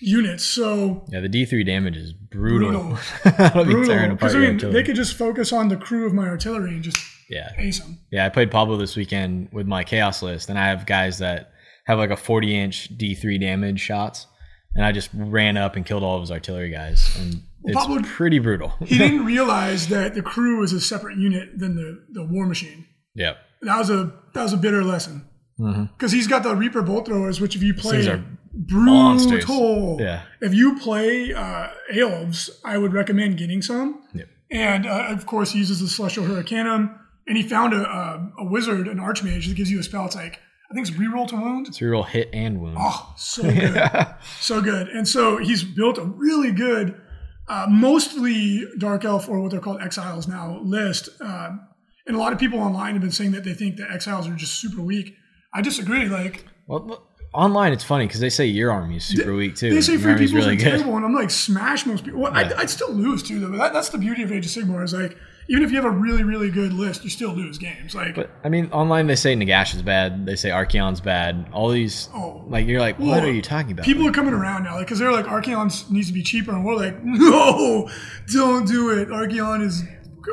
units. 0.00 0.44
So 0.44 1.04
yeah, 1.08 1.20
the 1.20 1.28
D3 1.28 1.64
damage 1.66 1.96
is 1.96 2.12
brutal. 2.12 2.70
Brutal. 2.70 3.64
Brutal 3.64 4.08
because 4.10 4.34
I 4.34 4.38
mean 4.38 4.58
they 4.58 4.82
could 4.82 4.96
just 4.96 5.14
focus 5.14 5.52
on 5.52 5.68
the 5.68 5.76
crew 5.76 6.06
of 6.06 6.12
my 6.12 6.26
artillery 6.26 6.70
and 6.70 6.82
just 6.82 6.98
yeah, 7.28 7.50
ace 7.58 7.80
them. 7.80 7.98
yeah. 8.10 8.26
I 8.26 8.28
played 8.28 8.50
Pablo 8.50 8.76
this 8.76 8.96
weekend 8.96 9.48
with 9.52 9.66
my 9.66 9.84
Chaos 9.84 10.22
list, 10.22 10.48
and 10.48 10.58
I 10.58 10.68
have 10.68 10.86
guys 10.86 11.18
that 11.18 11.52
have 11.86 11.98
like 11.98 12.10
a 12.10 12.16
40 12.16 12.56
inch 12.56 12.96
D3 12.96 13.40
damage 13.40 13.80
shots, 13.80 14.26
and 14.74 14.84
I 14.84 14.92
just 14.92 15.10
ran 15.12 15.56
up 15.56 15.76
and 15.76 15.84
killed 15.84 16.02
all 16.02 16.16
of 16.16 16.20
his 16.20 16.30
artillery 16.30 16.70
guys, 16.70 17.16
and 17.18 17.42
it's 17.64 17.76
Pablo- 17.76 18.02
pretty 18.02 18.38
brutal. 18.38 18.72
He 18.86 18.98
didn't 18.98 19.24
realize 19.24 19.88
that 19.88 20.14
the 20.14 20.22
crew 20.22 20.62
is 20.62 20.72
a 20.72 20.80
separate 20.80 21.18
unit 21.18 21.58
than 21.58 21.74
the, 21.76 22.04
the 22.12 22.24
war 22.24 22.46
machine. 22.46 22.86
yep. 23.14 23.38
That 23.62 23.78
was 23.78 23.90
a 23.90 24.12
that 24.34 24.42
was 24.42 24.52
a 24.52 24.58
bitter 24.58 24.84
lesson 24.84 25.26
mm-hmm. 25.58 25.84
because 25.84 26.12
he's 26.12 26.26
got 26.26 26.42
the 26.42 26.54
Reaper 26.54 26.82
bolt 26.82 27.06
throwers, 27.06 27.40
which 27.40 27.56
if 27.56 27.62
you 27.62 27.74
play 27.74 28.06
brutal. 28.56 30.00
Yeah. 30.00 30.22
If 30.40 30.54
you 30.54 30.78
play 30.78 31.32
uh, 31.32 31.68
elves, 31.94 32.50
I 32.64 32.78
would 32.78 32.92
recommend 32.92 33.38
getting 33.38 33.62
some. 33.62 34.02
Yep. 34.14 34.28
And 34.50 34.86
uh, 34.86 35.06
of 35.08 35.26
course, 35.26 35.50
he 35.50 35.58
uses 35.58 35.80
the 35.80 35.88
Celestial 35.88 36.24
Hurricanum, 36.24 36.98
and 37.26 37.36
he 37.36 37.42
found 37.42 37.74
a, 37.74 37.82
a, 37.82 38.32
a 38.38 38.44
wizard, 38.44 38.88
an 38.88 38.98
archmage, 38.98 39.48
that 39.48 39.56
gives 39.56 39.70
you 39.70 39.80
a 39.80 39.82
spell. 39.82 40.06
It's 40.06 40.14
like 40.14 40.40
I 40.70 40.74
think 40.74 40.88
it's 40.88 40.96
reroll 40.96 41.28
to 41.28 41.36
wound. 41.36 41.68
It's 41.68 41.80
real 41.80 42.02
hit 42.02 42.28
and 42.32 42.60
wound. 42.60 42.76
Oh, 42.78 43.14
so 43.16 43.42
good. 43.42 43.90
so 44.40 44.60
good. 44.60 44.88
And 44.88 45.06
so 45.06 45.38
he's 45.38 45.62
built 45.62 45.98
a 45.98 46.02
really 46.04 46.50
good, 46.50 47.00
uh, 47.48 47.66
mostly 47.68 48.64
Dark 48.78 49.04
Elf 49.04 49.28
or 49.28 49.40
what 49.40 49.52
they're 49.52 49.60
called 49.60 49.80
Exiles 49.80 50.26
now 50.26 50.60
list. 50.62 51.08
Um, 51.20 51.68
and 52.06 52.16
a 52.16 52.18
lot 52.18 52.32
of 52.32 52.38
people 52.38 52.58
online 52.58 52.94
have 52.94 53.02
been 53.02 53.12
saying 53.12 53.32
that 53.32 53.44
they 53.44 53.54
think 53.54 53.76
that 53.76 53.90
Exiles 53.90 54.26
are 54.28 54.34
just 54.34 54.54
super 54.54 54.82
weak. 54.82 55.14
I 55.54 55.62
disagree. 55.62 56.08
Like, 56.08 56.44
Well, 56.66 57.05
online 57.36 57.72
it's 57.72 57.84
funny 57.84 58.06
because 58.06 58.20
they 58.20 58.30
say 58.30 58.46
your 58.46 58.70
army 58.72 58.96
is 58.96 59.04
super 59.04 59.34
weak 59.34 59.54
too. 59.54 59.72
they 59.72 59.80
say 59.80 59.96
free 59.96 60.12
army's 60.12 60.30
people's 60.30 60.46
really 60.46 60.56
terrible, 60.58 60.96
and 60.96 61.04
I'm 61.04 61.14
like, 61.14 61.30
smash 61.30 61.86
most 61.86 62.04
people. 62.04 62.20
Well, 62.20 62.32
I'd, 62.34 62.52
I'd 62.54 62.70
still 62.70 62.90
lose 62.92 63.22
too, 63.22 63.38
though. 63.40 63.50
But 63.50 63.58
that, 63.58 63.72
that's 63.72 63.90
the 63.90 63.98
beauty 63.98 64.22
of 64.22 64.32
Age 64.32 64.46
of 64.46 64.50
Sigmar 64.52 64.82
is 64.82 64.92
like, 64.94 65.16
even 65.48 65.62
if 65.62 65.70
you 65.70 65.76
have 65.76 65.84
a 65.84 65.90
really, 65.90 66.24
really 66.24 66.50
good 66.50 66.72
list, 66.72 67.04
you 67.04 67.10
still 67.10 67.30
lose 67.30 67.56
games. 67.58 67.94
Like, 67.94 68.16
But 68.16 68.30
I 68.42 68.48
mean, 68.48 68.68
online 68.72 69.06
they 69.06 69.14
say 69.14 69.36
Nagash 69.36 69.74
is 69.76 69.82
bad. 69.82 70.26
They 70.26 70.34
say 70.34 70.48
Archaon's 70.48 71.00
bad. 71.00 71.48
All 71.52 71.68
these, 71.68 72.08
Oh. 72.12 72.44
like 72.48 72.66
you're 72.66 72.80
like, 72.80 72.98
what 72.98 73.08
Well, 73.08 73.24
are 73.26 73.30
you 73.30 73.42
talking 73.42 73.72
about? 73.72 73.84
People 73.84 74.08
are 74.08 74.12
coming 74.12 74.34
around 74.34 74.64
now, 74.64 74.74
like, 74.74 74.86
because 74.86 74.98
they're 74.98 75.12
like, 75.12 75.26
Archaon 75.26 75.88
needs 75.90 76.08
to 76.08 76.12
be 76.12 76.22
cheaper, 76.22 76.50
and 76.52 76.64
we're 76.64 76.74
like, 76.74 76.96
no, 77.04 77.88
don't 78.32 78.66
do 78.66 78.90
it. 78.98 79.08
Archaon 79.08 79.62
is. 79.62 79.82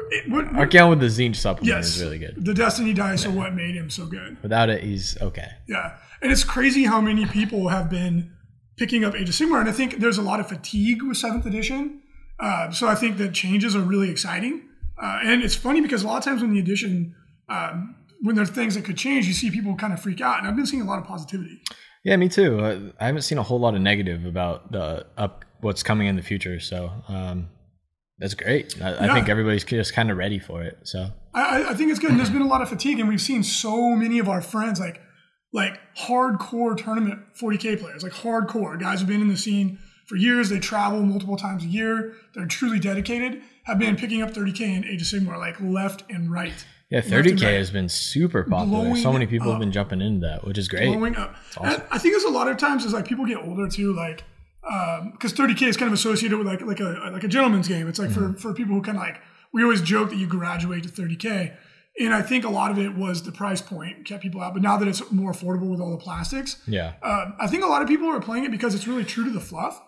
It, 0.10 0.32
what, 0.32 0.46
Archaon 0.54 0.90
with 0.90 1.00
the 1.02 1.06
Tzeentch 1.06 1.36
supplement 1.36 1.68
yes, 1.68 1.96
is 1.96 2.02
really 2.02 2.18
good. 2.18 2.44
The 2.44 2.56
Destiny 2.56 2.94
dice 2.96 3.28
are 3.28 3.32
what 3.32 3.54
made 3.54 3.76
him 3.76 3.92
so 3.92 4.08
good. 4.08 4.42
Without 4.42 4.70
it, 4.72 4.84
he's 4.84 5.16
okay. 5.22 5.50
Yeah, 5.68 5.94
and 6.24 6.32
it's 6.32 6.44
crazy 6.44 6.86
how 6.86 7.00
many 7.02 7.26
people 7.26 7.68
have 7.68 7.90
been 7.90 8.32
picking 8.78 9.04
up 9.06 9.14
Age 9.16 9.30
of 9.30 9.36
Sigmar, 9.36 9.60
and 9.60 9.70
I 9.70 9.72
think 9.74 10.00
there's 10.00 10.18
a 10.18 10.22
lot 10.24 10.40
of 10.40 10.48
fatigue 10.48 11.04
with 11.04 11.18
Seventh 11.18 11.46
Edition. 11.46 12.02
Uh, 12.40 12.72
so 12.72 12.88
I 12.88 12.96
think 12.96 13.18
the 13.18 13.30
changes 13.30 13.76
are 13.76 13.82
really 13.82 14.10
exciting, 14.10 14.64
uh, 15.02 15.20
and 15.24 15.44
it's 15.44 15.56
funny 15.56 15.82
because 15.82 16.04
a 16.04 16.08
lot 16.08 16.18
of 16.18 16.24
times 16.24 16.42
when 16.42 16.52
the 16.54 16.60
edition, 16.60 17.16
um, 17.50 17.96
when 18.22 18.36
there's 18.36 18.50
things 18.50 18.74
that 18.76 18.84
could 18.86 18.98
change, 18.98 19.28
you 19.28 19.34
see 19.34 19.52
people 19.52 19.76
kind 19.76 19.94
of 19.94 20.02
freak 20.02 20.20
out, 20.22 20.40
and 20.40 20.48
I've 20.48 20.56
been 20.56 20.66
seeing 20.66 20.82
a 20.82 20.86
lot 20.86 20.98
of 21.00 21.06
positivity. 21.06 21.62
Yeah, 22.04 22.16
me 22.18 22.28
too. 22.30 22.60
Uh, 22.60 22.80
I 23.00 23.06
haven't 23.06 23.22
seen 23.22 23.38
a 23.38 23.44
whole 23.44 23.60
lot 23.60 23.76
of 23.76 23.82
negative 23.82 24.26
about 24.26 24.72
the 24.72 25.06
up 25.18 25.46
what's 25.62 25.84
coming 25.84 26.08
in 26.08 26.16
the 26.18 26.22
future. 26.22 26.60
So 26.60 26.92
um, 27.08 27.48
that's 28.18 28.34
great. 28.34 28.82
I, 28.82 29.06
I 29.10 29.14
think 29.14 29.30
everybody's 29.30 29.64
just 29.64 29.94
kind 29.94 30.12
of 30.12 30.18
ready 30.18 30.38
for 30.40 30.64
it. 30.64 30.80
So 30.84 31.08
I, 31.34 31.42
I- 31.62 31.70
I 31.70 31.74
think 31.76 31.92
it's 31.92 32.00
good. 32.00 32.10
And 32.10 32.20
there's 32.20 32.30
been 32.30 32.42
a 32.42 32.48
lot 32.48 32.62
of 32.62 32.68
fatigue, 32.68 33.00
and 33.00 33.08
we've 33.08 33.22
seen 33.22 33.42
so 33.44 33.96
many 33.96 34.20
of 34.20 34.28
our 34.28 34.42
friends 34.42 34.80
like 34.82 35.00
like 35.54 35.80
hardcore 35.96 36.76
tournament 36.76 37.20
40k 37.40 37.80
players, 37.80 38.04
like 38.04 38.12
hardcore 38.12 38.78
guys 38.80 39.00
who've 39.00 39.08
been 39.08 39.22
in 39.22 39.30
the 39.30 39.38
scene 39.38 39.80
for 40.08 40.16
years. 40.18 40.50
They 40.50 40.60
travel 40.60 41.02
multiple 41.04 41.38
times 41.38 41.64
a 41.64 41.68
year. 41.68 42.14
They're 42.34 42.46
truly 42.48 42.80
dedicated. 42.80 43.42
Have 43.66 43.80
been 43.80 43.96
picking 43.96 44.22
up 44.22 44.32
30k 44.32 44.62
in 44.62 44.84
Age 44.86 45.02
of 45.02 45.08
Sigmar, 45.08 45.38
like 45.38 45.56
left 45.62 46.04
and 46.12 46.30
right, 46.30 46.66
yeah, 46.90 47.00
30k 47.00 47.42
right. 47.44 47.54
has 47.54 47.72
been 47.72 47.88
super 47.88 48.44
popular. 48.44 48.94
so 48.98 49.14
many 49.14 49.26
people 49.26 49.48
up. 49.48 49.54
have 49.54 49.60
been 49.62 49.72
jumping 49.72 50.02
into 50.02 50.28
that, 50.28 50.46
which 50.46 50.58
is 50.58 50.68
great. 50.68 50.88
blowing 50.88 51.16
up. 51.16 51.34
awesome. 51.58 51.82
I 51.90 51.98
think 51.98 52.14
there's 52.14 52.26
a 52.26 52.30
lot 52.30 52.50
of 52.50 52.58
times 52.58 52.84
is 52.84 52.92
like 52.92 53.06
people 53.08 53.26
get 53.26 53.38
older 53.38 53.70
too, 53.70 53.94
like 53.94 54.24
because 55.14 55.34
30k 55.34 55.68
is 55.68 55.78
kind 55.78 55.88
of 55.88 55.94
associated 55.94 56.38
with 56.38 56.48
like 56.48 56.62
like 56.62 56.80
a 56.80 57.10
like 57.14 57.24
a 57.24 57.28
gentleman's 57.28 57.68
game. 57.68 57.88
It's 57.88 58.00
like 58.00 58.10
Mm-hmm. 58.10 58.34
for 58.34 58.40
for 58.40 58.54
people 58.54 58.76
who 58.76 58.82
kind 58.82 58.98
of 58.98 59.04
like 59.04 59.22
we 59.54 59.64
always 59.64 59.82
joke 59.82 60.10
that 60.10 60.18
you 60.18 60.28
graduate 60.28 60.84
to 60.84 60.90
30k, 60.90 61.56
and 62.00 62.14
I 62.14 62.22
think 62.22 62.44
a 62.46 62.50
lot 62.50 62.72
of 62.72 62.80
it 62.80 62.96
was 62.96 63.24
the 63.24 63.32
price 63.32 63.62
point 63.62 64.06
kept 64.06 64.24
people 64.24 64.42
out. 64.42 64.54
But 64.54 64.64
now 64.64 64.78
that 64.78 64.88
it's 64.88 65.12
more 65.12 65.32
affordable 65.32 65.70
with 65.70 65.80
all 65.80 65.92
the 65.92 65.98
plastics, 66.04 66.58
Yeah, 66.68 66.94
um, 67.04 67.36
I 67.40 67.48
think 67.48 67.64
a 67.64 67.68
lot 67.68 67.82
of 67.82 67.88
people 67.88 68.08
are 68.08 68.20
playing 68.20 68.46
it 68.46 68.52
because 68.52 68.74
it's 68.76 68.88
really 68.88 69.04
true 69.04 69.24
to 69.26 69.32
the 69.32 69.40
fluff, 69.42 69.82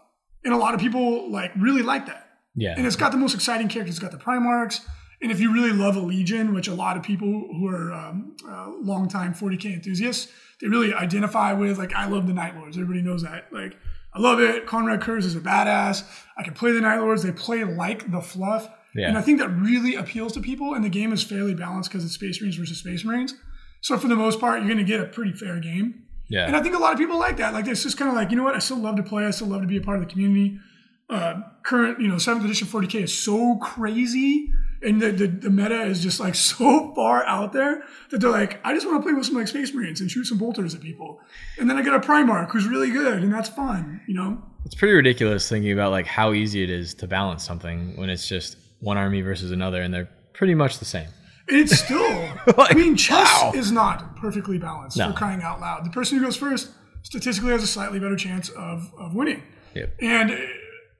and 0.44 0.54
a 0.54 0.58
lot 0.58 0.74
of 0.74 0.80
people 0.80 1.32
like 1.32 1.52
really 1.56 1.82
like 1.82 2.06
that. 2.08 2.28
yeah. 2.56 2.74
And 2.78 2.86
it's 2.86 2.96
got 2.96 3.12
the 3.12 3.18
most 3.18 3.34
exciting 3.36 3.68
characters. 3.68 3.96
It's 3.96 4.04
got 4.04 4.12
the 4.12 4.18
Primarchs. 4.18 4.82
And 5.22 5.32
if 5.32 5.40
you 5.40 5.54
really 5.54 5.72
love 5.72 5.96
a 5.96 6.00
Legion, 6.02 6.54
which 6.54 6.68
a 6.68 6.74
lot 6.74 6.98
of 6.98 7.04
people 7.04 7.28
who 7.28 7.68
are 7.68 7.92
um, 7.94 8.36
uh, 8.48 8.70
longtime 8.82 9.34
40k 9.34 9.74
enthusiasts, 9.74 10.32
they 10.62 10.68
really 10.68 10.94
identify 10.94 11.54
with. 11.54 11.78
Like 11.80 11.94
I 11.96 12.08
love 12.08 12.28
the 12.28 12.34
Night 12.34 12.56
Lords. 12.56 12.78
Everybody 12.78 13.02
knows 13.02 13.24
that. 13.24 13.48
Like 13.52 13.76
I 14.14 14.20
love 14.20 14.40
it. 14.42 14.68
Konrad 14.68 15.02
Curze 15.02 15.26
is 15.26 15.36
a 15.36 15.40
badass. 15.40 16.04
I 16.38 16.44
can 16.44 16.54
play 16.54 16.74
the 16.74 16.82
Night 16.82 17.00
Lords. 17.00 17.24
They 17.24 17.32
play 17.32 17.64
like 17.64 18.12
the 18.12 18.22
fluff. 18.22 18.70
Yeah. 18.96 19.10
And 19.10 19.18
I 19.18 19.22
think 19.22 19.40
that 19.40 19.50
really 19.50 19.96
appeals 19.96 20.34
to 20.34 20.42
people. 20.42 20.74
And 20.74 20.84
the 20.84 20.90
game 20.90 21.12
is 21.12 21.22
fairly 21.22 21.54
balanced 21.54 21.90
because 21.92 22.06
it's 22.06 22.14
Space 22.14 22.42
Marines 22.42 22.56
versus 22.56 22.80
Space 22.80 23.04
Marines. 23.04 23.36
So 23.82 23.98
for 23.98 24.08
the 24.08 24.16
most 24.16 24.40
part, 24.40 24.60
you're 24.60 24.68
going 24.74 24.84
to 24.84 24.84
get 24.84 25.02
a 25.02 25.06
pretty 25.06 25.34
fair 25.34 25.60
game. 25.60 26.06
Yeah. 26.28 26.48
And 26.48 26.56
I 26.56 26.64
think 26.64 26.75
a 26.75 26.80
lot 26.80 26.94
of 26.94 27.00
people 27.00 27.20
like 27.20 27.38
that. 27.38 27.54
Like 27.54 27.68
it's 27.68 27.84
just 27.84 27.98
kind 27.98 28.10
of 28.10 28.16
like, 28.16 28.32
you 28.32 28.38
know 28.38 28.44
what? 28.44 28.56
I 28.56 28.60
still 28.60 28.78
love 28.78 28.96
to 28.96 29.04
play. 29.04 29.25
I 29.25 29.32
still 29.32 29.48
love 29.48 29.62
to 29.62 29.68
be 29.68 29.78
a 29.78 29.82
part 29.82 30.02
of 30.02 30.08
the 30.08 30.12
community. 30.12 30.60
Uh, 31.08 31.42
current, 31.62 32.00
you 32.00 32.08
know, 32.08 32.18
seventh 32.18 32.46
edition 32.46 32.68
40k 32.68 33.04
is 33.04 33.16
so 33.16 33.58
crazy, 33.58 34.52
and 34.82 35.00
the, 35.00 35.12
the 35.12 35.28
the 35.28 35.50
meta 35.52 35.84
is 35.84 36.02
just 36.02 36.20
like 36.20 36.34
so 36.54 36.94
far 36.96 37.24
out 37.25 37.54
there 37.54 37.84
that 38.10 38.22
they're 38.22 38.32
like, 38.32 38.60
I 38.64 38.74
just 38.74 38.88
want 38.88 39.00
to 39.00 39.04
play 39.04 39.14
with 39.14 39.28
some 39.28 39.36
like 39.36 39.48
Space 39.48 39.72
Marines 39.72 40.02
and 40.02 40.10
shoot 40.10 40.25
some 40.25 40.40
bolters 40.40 40.74
at 40.74 40.82
people, 40.82 41.20
and 41.60 41.70
then 41.70 41.78
I 41.78 41.84
get 41.84 41.94
a 41.94 42.00
Primarch 42.00 42.50
who's 42.50 42.66
really 42.66 42.90
good, 42.90 43.22
and 43.22 43.32
that's 43.32 43.50
fun, 43.50 44.02
you 44.08 44.16
know. 44.16 44.42
It's 44.66 44.74
pretty 44.74 44.96
ridiculous 44.96 45.48
thinking 45.48 45.74
about 45.74 45.92
like 45.92 46.08
how 46.08 46.34
easy 46.34 46.64
it 46.64 46.72
is 46.72 46.96
to 46.96 47.08
balance 47.08 47.46
something 47.46 47.96
when 47.98 48.10
it's 48.10 48.28
just 48.28 48.58
one 48.86 48.98
army 48.98 49.22
versus 49.22 49.51
another 49.51 49.82
and 49.82 49.94
they're 49.94 50.10
pretty 50.34 50.56
much 50.56 50.80
the 50.80 50.86
same. 50.86 51.08
It's 51.48 51.77
still, 51.77 52.30
I 52.58 52.74
mean, 52.74 52.96
chess 52.96 53.30
wow. 53.42 53.51
is 53.54 53.72
not 53.72 54.15
perfectly 54.18 54.58
balanced 54.58 54.98
No. 54.98 55.12
for 55.12 55.18
crying 55.18 55.42
out 55.44 55.60
loud. 55.60 55.86
The 55.86 55.89
person 55.92 56.18
who 56.18 56.24
goes 56.24 56.38
first 56.38 56.72
statistically 57.04 57.51
has 57.51 57.62
a 57.63 57.68
slightly 57.68 58.00
better 58.00 58.15
chance 58.15 58.50
of, 58.50 58.92
of 58.98 59.13
winning. 59.13 59.44
Yep. 59.75 59.96
And 60.01 60.32
uh, 60.32 60.36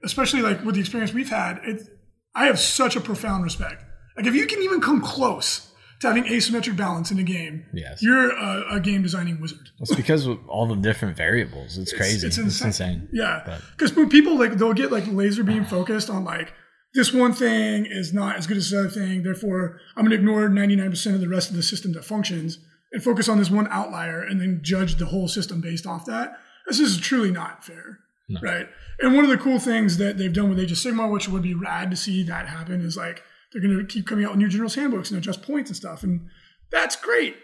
especially 0.04 0.42
like 0.42 0.64
with 0.64 0.74
the 0.76 0.80
experience 0.80 1.12
we've 1.12 1.30
had, 1.30 1.60
it, 1.64 1.88
I 2.34 2.46
have 2.46 2.58
such 2.58 2.94
a 2.96 3.00
profound 3.00 3.42
respect. 3.44 3.82
Like 4.16 4.26
if 4.26 4.34
you 4.34 4.46
can 4.46 4.62
even 4.62 4.80
come 4.80 5.00
close 5.00 5.72
to 6.00 6.06
having 6.08 6.24
asymmetric 6.24 6.76
balance 6.76 7.10
in 7.10 7.18
a 7.18 7.22
game, 7.22 7.64
Yes. 7.72 8.02
you're 8.02 8.30
a, 8.30 8.76
a 8.76 8.80
game 8.80 9.02
designing 9.02 9.40
wizard. 9.40 9.68
It's 9.80 9.94
because 9.94 10.26
of 10.26 10.38
all 10.48 10.66
the 10.66 10.76
different 10.76 11.16
variables. 11.16 11.76
It's 11.78 11.92
crazy. 11.92 12.26
It's 12.26 12.36
It's 12.36 12.38
insane. 12.38 12.66
insane. 12.68 13.08
Yeah, 13.12 13.58
because 13.76 13.92
people 14.08 14.38
like 14.38 14.52
they'll 14.58 14.74
get 14.74 14.92
like 14.92 15.04
laser 15.08 15.42
beam 15.42 15.64
focused 15.64 16.08
on 16.10 16.24
like 16.24 16.52
this 16.96 17.12
one 17.12 17.32
thing 17.32 17.86
is 17.86 18.12
not 18.12 18.36
as 18.36 18.46
good 18.48 18.56
as 18.56 18.70
this 18.70 18.78
other 18.78 18.88
thing. 18.88 19.22
Therefore, 19.22 19.78
I'm 19.96 20.02
going 20.04 20.10
to 20.10 20.16
ignore 20.16 20.48
99% 20.48 21.14
of 21.14 21.20
the 21.20 21.28
rest 21.28 21.50
of 21.50 21.56
the 21.56 21.62
system 21.62 21.92
that 21.92 22.04
functions 22.04 22.58
and 22.92 23.02
focus 23.02 23.28
on 23.28 23.38
this 23.38 23.50
one 23.50 23.68
outlier 23.70 24.20
and 24.22 24.40
then 24.40 24.60
judge 24.62 24.96
the 24.96 25.06
whole 25.06 25.28
system 25.28 25.60
based 25.60 25.86
off 25.86 26.06
that. 26.06 26.38
This 26.66 26.80
is 26.80 26.98
truly 26.98 27.30
not 27.30 27.64
fair, 27.64 27.98
No. 28.28 28.40
right? 28.42 28.68
And 28.98 29.14
one 29.14 29.24
of 29.24 29.30
the 29.30 29.36
cool 29.36 29.58
things 29.60 29.98
that 29.98 30.16
they've 30.18 30.32
done 30.32 30.48
with 30.48 30.58
Age 30.58 30.72
of 30.72 30.78
Sigmar, 30.78 31.10
which 31.10 31.28
would 31.28 31.42
be 31.42 31.54
rad 31.54 31.90
to 31.90 31.96
see 31.96 32.22
that 32.24 32.48
happen, 32.48 32.80
is 32.80 32.96
like 32.96 33.22
they're 33.52 33.62
going 33.62 33.78
to 33.78 33.84
keep 33.84 34.06
coming 34.06 34.24
out 34.24 34.30
with 34.32 34.38
new 34.38 34.48
general's 34.48 34.74
handbooks 34.74 35.10
and 35.10 35.18
adjust 35.18 35.42
points 35.42 35.70
and 35.70 35.76
stuff, 35.76 36.02
and 36.02 36.28
that's 36.72 36.96
great. 36.96 37.36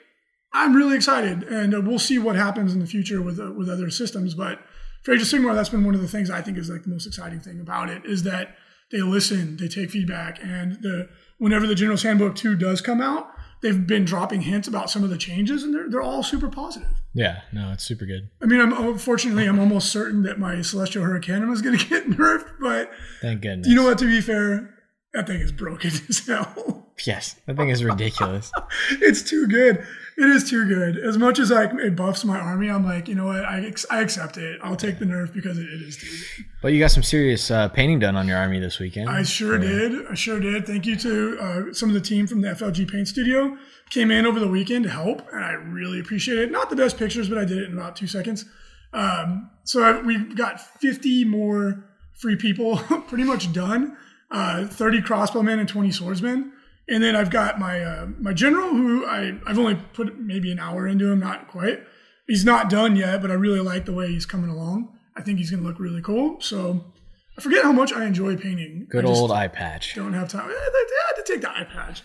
I'm 0.55 0.75
really 0.75 0.97
excited, 0.97 1.45
and 1.45 1.75
uh, 1.75 1.81
we'll 1.81 1.99
see 1.99 2.19
what 2.19 2.37
happens 2.37 2.73
in 2.75 2.81
the 2.81 2.87
future 2.87 3.23
with 3.23 3.39
uh, 3.39 3.53
with 3.53 3.69
other 3.69 3.91
systems. 3.91 4.35
But 4.35 4.59
for 5.03 5.13
Age 5.15 5.23
of 5.23 5.29
Sigmar, 5.29 5.55
that's 5.55 5.69
been 5.69 5.85
one 5.85 5.95
of 5.95 6.01
the 6.03 6.09
things 6.09 6.31
I 6.31 6.41
think 6.43 6.59
is 6.59 6.69
like 6.71 6.83
the 6.85 6.91
most 6.91 7.07
exciting 7.07 7.41
thing 7.41 7.61
about 7.61 7.89
it 7.91 8.05
is 8.05 8.23
that 8.25 8.57
they 8.93 9.03
listen, 9.03 9.57
they 9.57 9.69
take 9.69 9.91
feedback, 9.91 10.39
and 10.43 10.81
the 10.83 11.09
whenever 11.39 11.67
the 11.67 11.75
General's 11.75 12.03
Handbook 12.03 12.37
two 12.37 12.55
does 12.55 12.81
come 12.81 13.01
out, 13.01 13.29
they've 13.63 13.87
been 13.87 14.05
dropping 14.05 14.43
hints 14.43 14.69
about 14.69 14.91
some 14.91 15.03
of 15.03 15.11
the 15.11 15.19
changes, 15.19 15.63
and 15.63 15.75
they're 15.75 15.89
they're 15.91 16.03
all 16.03 16.23
super 16.23 16.49
positive. 16.49 16.89
Yeah, 17.15 17.41
no, 17.53 17.73
it's 17.73 17.85
super 17.85 18.07
good. 18.07 18.31
I 18.43 18.47
mean, 18.47 18.61
I'm 18.61 18.73
oh, 18.73 18.93
unfortunately 18.93 19.47
I'm 19.47 19.59
almost 19.59 19.91
certain 19.91 20.23
that 20.23 20.39
my 20.39 20.61
Celestial 20.63 21.03
Hurricanum 21.05 21.53
is 21.53 21.63
going 21.63 21.79
to 21.79 21.89
get 21.89 22.07
nerfed, 22.09 22.47
but 22.61 22.91
Thank 23.21 23.41
goodness. 23.41 23.67
you 23.67 23.75
know 23.75 23.85
what? 23.85 23.99
To 23.99 24.05
be 24.05 24.21
fair, 24.21 24.75
that 25.15 25.27
thing 25.27 25.41
is 25.41 25.53
broken 25.53 25.91
as 26.09 26.27
hell. 26.27 26.82
Yes, 27.05 27.37
that 27.47 27.57
thing 27.57 27.71
is 27.71 27.83
ridiculous. 27.83 28.53
it's 28.91 29.23
too 29.23 29.47
good. 29.49 29.85
It 30.19 30.29
is 30.29 30.49
too 30.49 30.67
good. 30.69 30.99
As 30.99 31.17
much 31.19 31.39
as 31.39 31.51
like 31.51 31.73
it 31.75 31.97
buffs 31.97 32.25
my 32.25 32.39
army, 32.39 32.69
I'm 32.69 32.85
like, 32.85 33.09
you 33.09 33.15
know 33.15 33.27
what? 33.27 33.45
I, 33.45 33.65
ex- 33.65 33.87
I 33.91 34.01
accept 34.01 34.37
it. 34.37 34.61
I'll 34.63 34.77
take 34.77 34.99
the 34.99 35.05
nerf 35.05 35.33
because 35.33 35.59
it, 35.59 35.65
it 35.65 35.83
is 35.83 35.97
too 35.97 36.07
good. 36.07 36.47
but 36.61 36.73
you 36.73 36.79
got 36.79 36.91
some 36.91 37.03
serious 37.03 37.51
uh, 37.51 37.69
painting 37.69 37.99
done 37.99 38.15
on 38.15 38.29
your 38.29 38.37
army 38.37 38.61
this 38.61 38.79
weekend. 38.79 39.09
I 39.09 39.23
sure 39.23 39.59
did. 39.59 40.07
I 40.07 40.15
sure 40.15 40.39
did. 40.39 40.67
Thank 40.67 40.87
you 40.87 40.97
to 40.97 41.39
uh, 41.41 41.73
some 41.73 41.89
of 41.89 41.95
the 41.95 42.01
team 42.01 42.27
from 42.27 42.43
the 42.43 42.49
FLG 42.49 42.91
Paint 42.91 43.09
Studio. 43.09 43.57
Came 43.91 44.11
in 44.11 44.27
over 44.27 44.39
the 44.39 44.49
weekend 44.49 44.85
to 44.85 44.91
help, 44.91 45.27
and 45.33 45.45
I 45.45 45.53
really 45.53 45.99
appreciate 45.99 46.39
it. 46.39 46.51
Not 46.51 46.71
the 46.71 46.77
best 46.77 46.99
pictures, 46.99 47.29
but 47.29 47.39
I 47.39 47.45
did 47.45 47.59
it 47.59 47.71
in 47.71 47.77
about 47.77 47.97
two 47.97 48.07
seconds. 48.07 48.45
Um, 48.93 49.51
so 49.65 49.83
I, 49.83 50.01
we 50.03 50.19
got 50.35 50.61
50 50.61 51.25
more 51.25 51.85
free 52.15 52.37
people 52.37 52.77
pretty 53.09 53.25
much 53.25 53.53
done. 53.53 53.97
Uh, 54.31 54.67
30 54.67 55.03
crossbowmen 55.03 55.59
and 55.59 55.69
20 55.69 55.91
swordsmen. 55.91 56.53
And 56.89 57.03
then 57.03 57.15
I've 57.15 57.31
got 57.31 57.59
my 57.59 57.83
uh, 57.83 58.07
my 58.19 58.33
general, 58.33 58.71
who 58.71 59.07
I, 59.07 59.39
I've 59.47 59.59
only 59.59 59.77
put 59.95 60.19
maybe 60.19 60.51
an 60.51 60.59
hour 60.59 60.87
into 60.87 61.11
him, 61.11 61.21
not 61.21 61.49
quite. 61.49 61.81
He's 62.27 62.45
not 62.45 62.71
done 62.71 62.97
yet, 62.97 63.23
but 63.23 63.31
I 63.31 63.35
really 63.35 63.61
like 63.61 63.85
the 63.85 63.93
way 63.93 64.09
he's 64.09 64.27
coming 64.27 64.51
along. 64.51 64.97
I 65.17 65.23
think 65.23 65.39
he's 65.39 65.51
going 65.51 65.63
to 65.63 65.69
look 65.69 65.79
really 65.79 66.03
cool. 66.03 66.41
So 66.41 66.93
I 67.39 67.43
forget 67.43 67.63
how 67.63 67.73
much 67.73 67.93
I 67.93 68.05
enjoy 68.05 68.37
painting. 68.37 68.87
Good 68.91 69.05
old 69.05 69.31
eye 69.31 69.49
patch. 69.49 69.95
Don't 69.95 70.13
have 70.13 70.29
time. 70.29 70.49
I 70.49 70.87
had 71.09 71.25
to 71.25 71.33
take 71.33 71.41
the 71.41 71.51
eye 71.51 71.67
patch. 71.71 72.03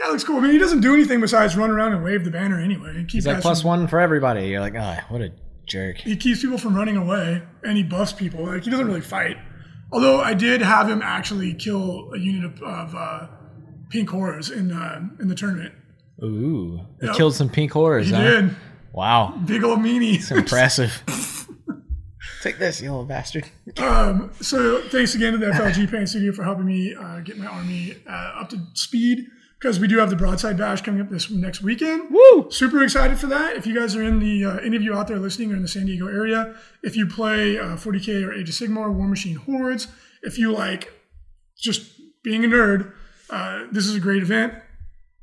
Guy 0.00 0.10
looks 0.10 0.24
cool. 0.24 0.38
I 0.38 0.40
mean, 0.40 0.50
he 0.50 0.58
doesn't 0.58 0.80
do 0.80 0.92
anything 0.92 1.20
besides 1.20 1.56
run 1.56 1.70
around 1.70 1.92
and 1.92 2.02
wave 2.02 2.24
the 2.24 2.30
banner 2.30 2.60
anyway. 2.60 2.90
And 2.90 3.06
keep 3.06 3.18
He's 3.18 3.26
like 3.26 3.40
plus 3.40 3.62
one 3.62 3.86
for 3.86 4.00
everybody. 4.00 4.48
You're 4.48 4.60
like, 4.60 4.74
oh, 4.74 4.96
what 5.08 5.20
a 5.20 5.32
jerk. 5.66 5.98
he 5.98 6.16
keeps 6.16 6.42
people 6.42 6.58
from 6.58 6.74
running 6.74 6.96
away 6.96 7.42
and 7.62 7.76
he 7.76 7.82
buffs 7.82 8.12
people. 8.12 8.46
Like 8.46 8.64
he 8.64 8.70
doesn't 8.70 8.86
really 8.86 9.00
fight. 9.00 9.36
Although 9.92 10.20
I 10.20 10.34
did 10.34 10.60
have 10.60 10.88
him 10.88 11.00
actually 11.02 11.54
kill 11.54 12.10
a 12.12 12.18
unit 12.18 12.52
of, 12.54 12.62
of 12.62 12.94
uh, 12.96 13.26
pink 13.90 14.10
horrors 14.10 14.50
in 14.50 14.72
uh, 14.72 15.00
in 15.20 15.28
the 15.28 15.34
tournament. 15.34 15.74
Ooh, 16.22 16.80
he 17.00 17.06
Yep. 17.06 17.16
killed 17.16 17.34
some 17.34 17.48
pink 17.48 17.72
horrors. 17.72 18.06
He 18.08 18.12
huh? 18.14 18.22
did. 18.22 18.56
Wow, 18.92 19.36
Big 19.44 19.64
old 19.64 19.80
meanie. 19.80 20.30
impressive. 20.30 21.02
Take 22.42 22.58
this, 22.58 22.80
you 22.82 22.90
little 22.90 23.04
bastard. 23.06 23.50
Um, 23.78 24.30
so 24.40 24.82
thanks 24.90 25.14
again 25.14 25.32
to 25.32 25.38
the 25.38 25.46
FLG 25.46 25.90
Paint 25.90 26.08
Studio 26.10 26.30
for 26.32 26.44
helping 26.44 26.66
me 26.66 26.94
uh, 26.94 27.20
get 27.20 27.38
my 27.38 27.46
army 27.46 27.96
uh, 28.06 28.10
up 28.40 28.50
to 28.50 28.58
speed 28.74 29.24
because 29.58 29.80
we 29.80 29.88
do 29.88 29.98
have 29.98 30.10
the 30.10 30.16
broadside 30.16 30.58
bash 30.58 30.82
coming 30.82 31.00
up 31.00 31.08
this 31.10 31.30
next 31.30 31.62
weekend. 31.62 32.10
Woo! 32.10 32.50
Super 32.50 32.82
excited 32.84 33.18
for 33.18 33.26
that. 33.28 33.56
If 33.56 33.66
you 33.66 33.74
guys 33.74 33.96
are 33.96 34.02
in 34.02 34.20
the 34.20 34.44
uh, 34.44 34.56
any 34.58 34.76
of 34.76 34.82
you 34.82 34.94
out 34.94 35.08
there 35.08 35.18
listening 35.18 35.52
or 35.52 35.56
in 35.56 35.62
the 35.62 35.68
San 35.68 35.86
Diego 35.86 36.06
area, 36.06 36.54
if 36.82 36.96
you 36.96 37.06
play 37.06 37.58
uh, 37.58 37.76
40k 37.76 38.26
or 38.26 38.32
Age 38.34 38.48
of 38.50 38.54
Sigmar, 38.54 38.92
War 38.92 39.08
Machine 39.08 39.36
Hordes, 39.36 39.88
if 40.22 40.38
you 40.38 40.52
like 40.52 40.92
just 41.58 41.90
being 42.22 42.44
a 42.44 42.48
nerd, 42.48 42.92
uh, 43.30 43.64
this 43.72 43.86
is 43.86 43.94
a 43.96 44.00
great 44.00 44.22
event. 44.22 44.54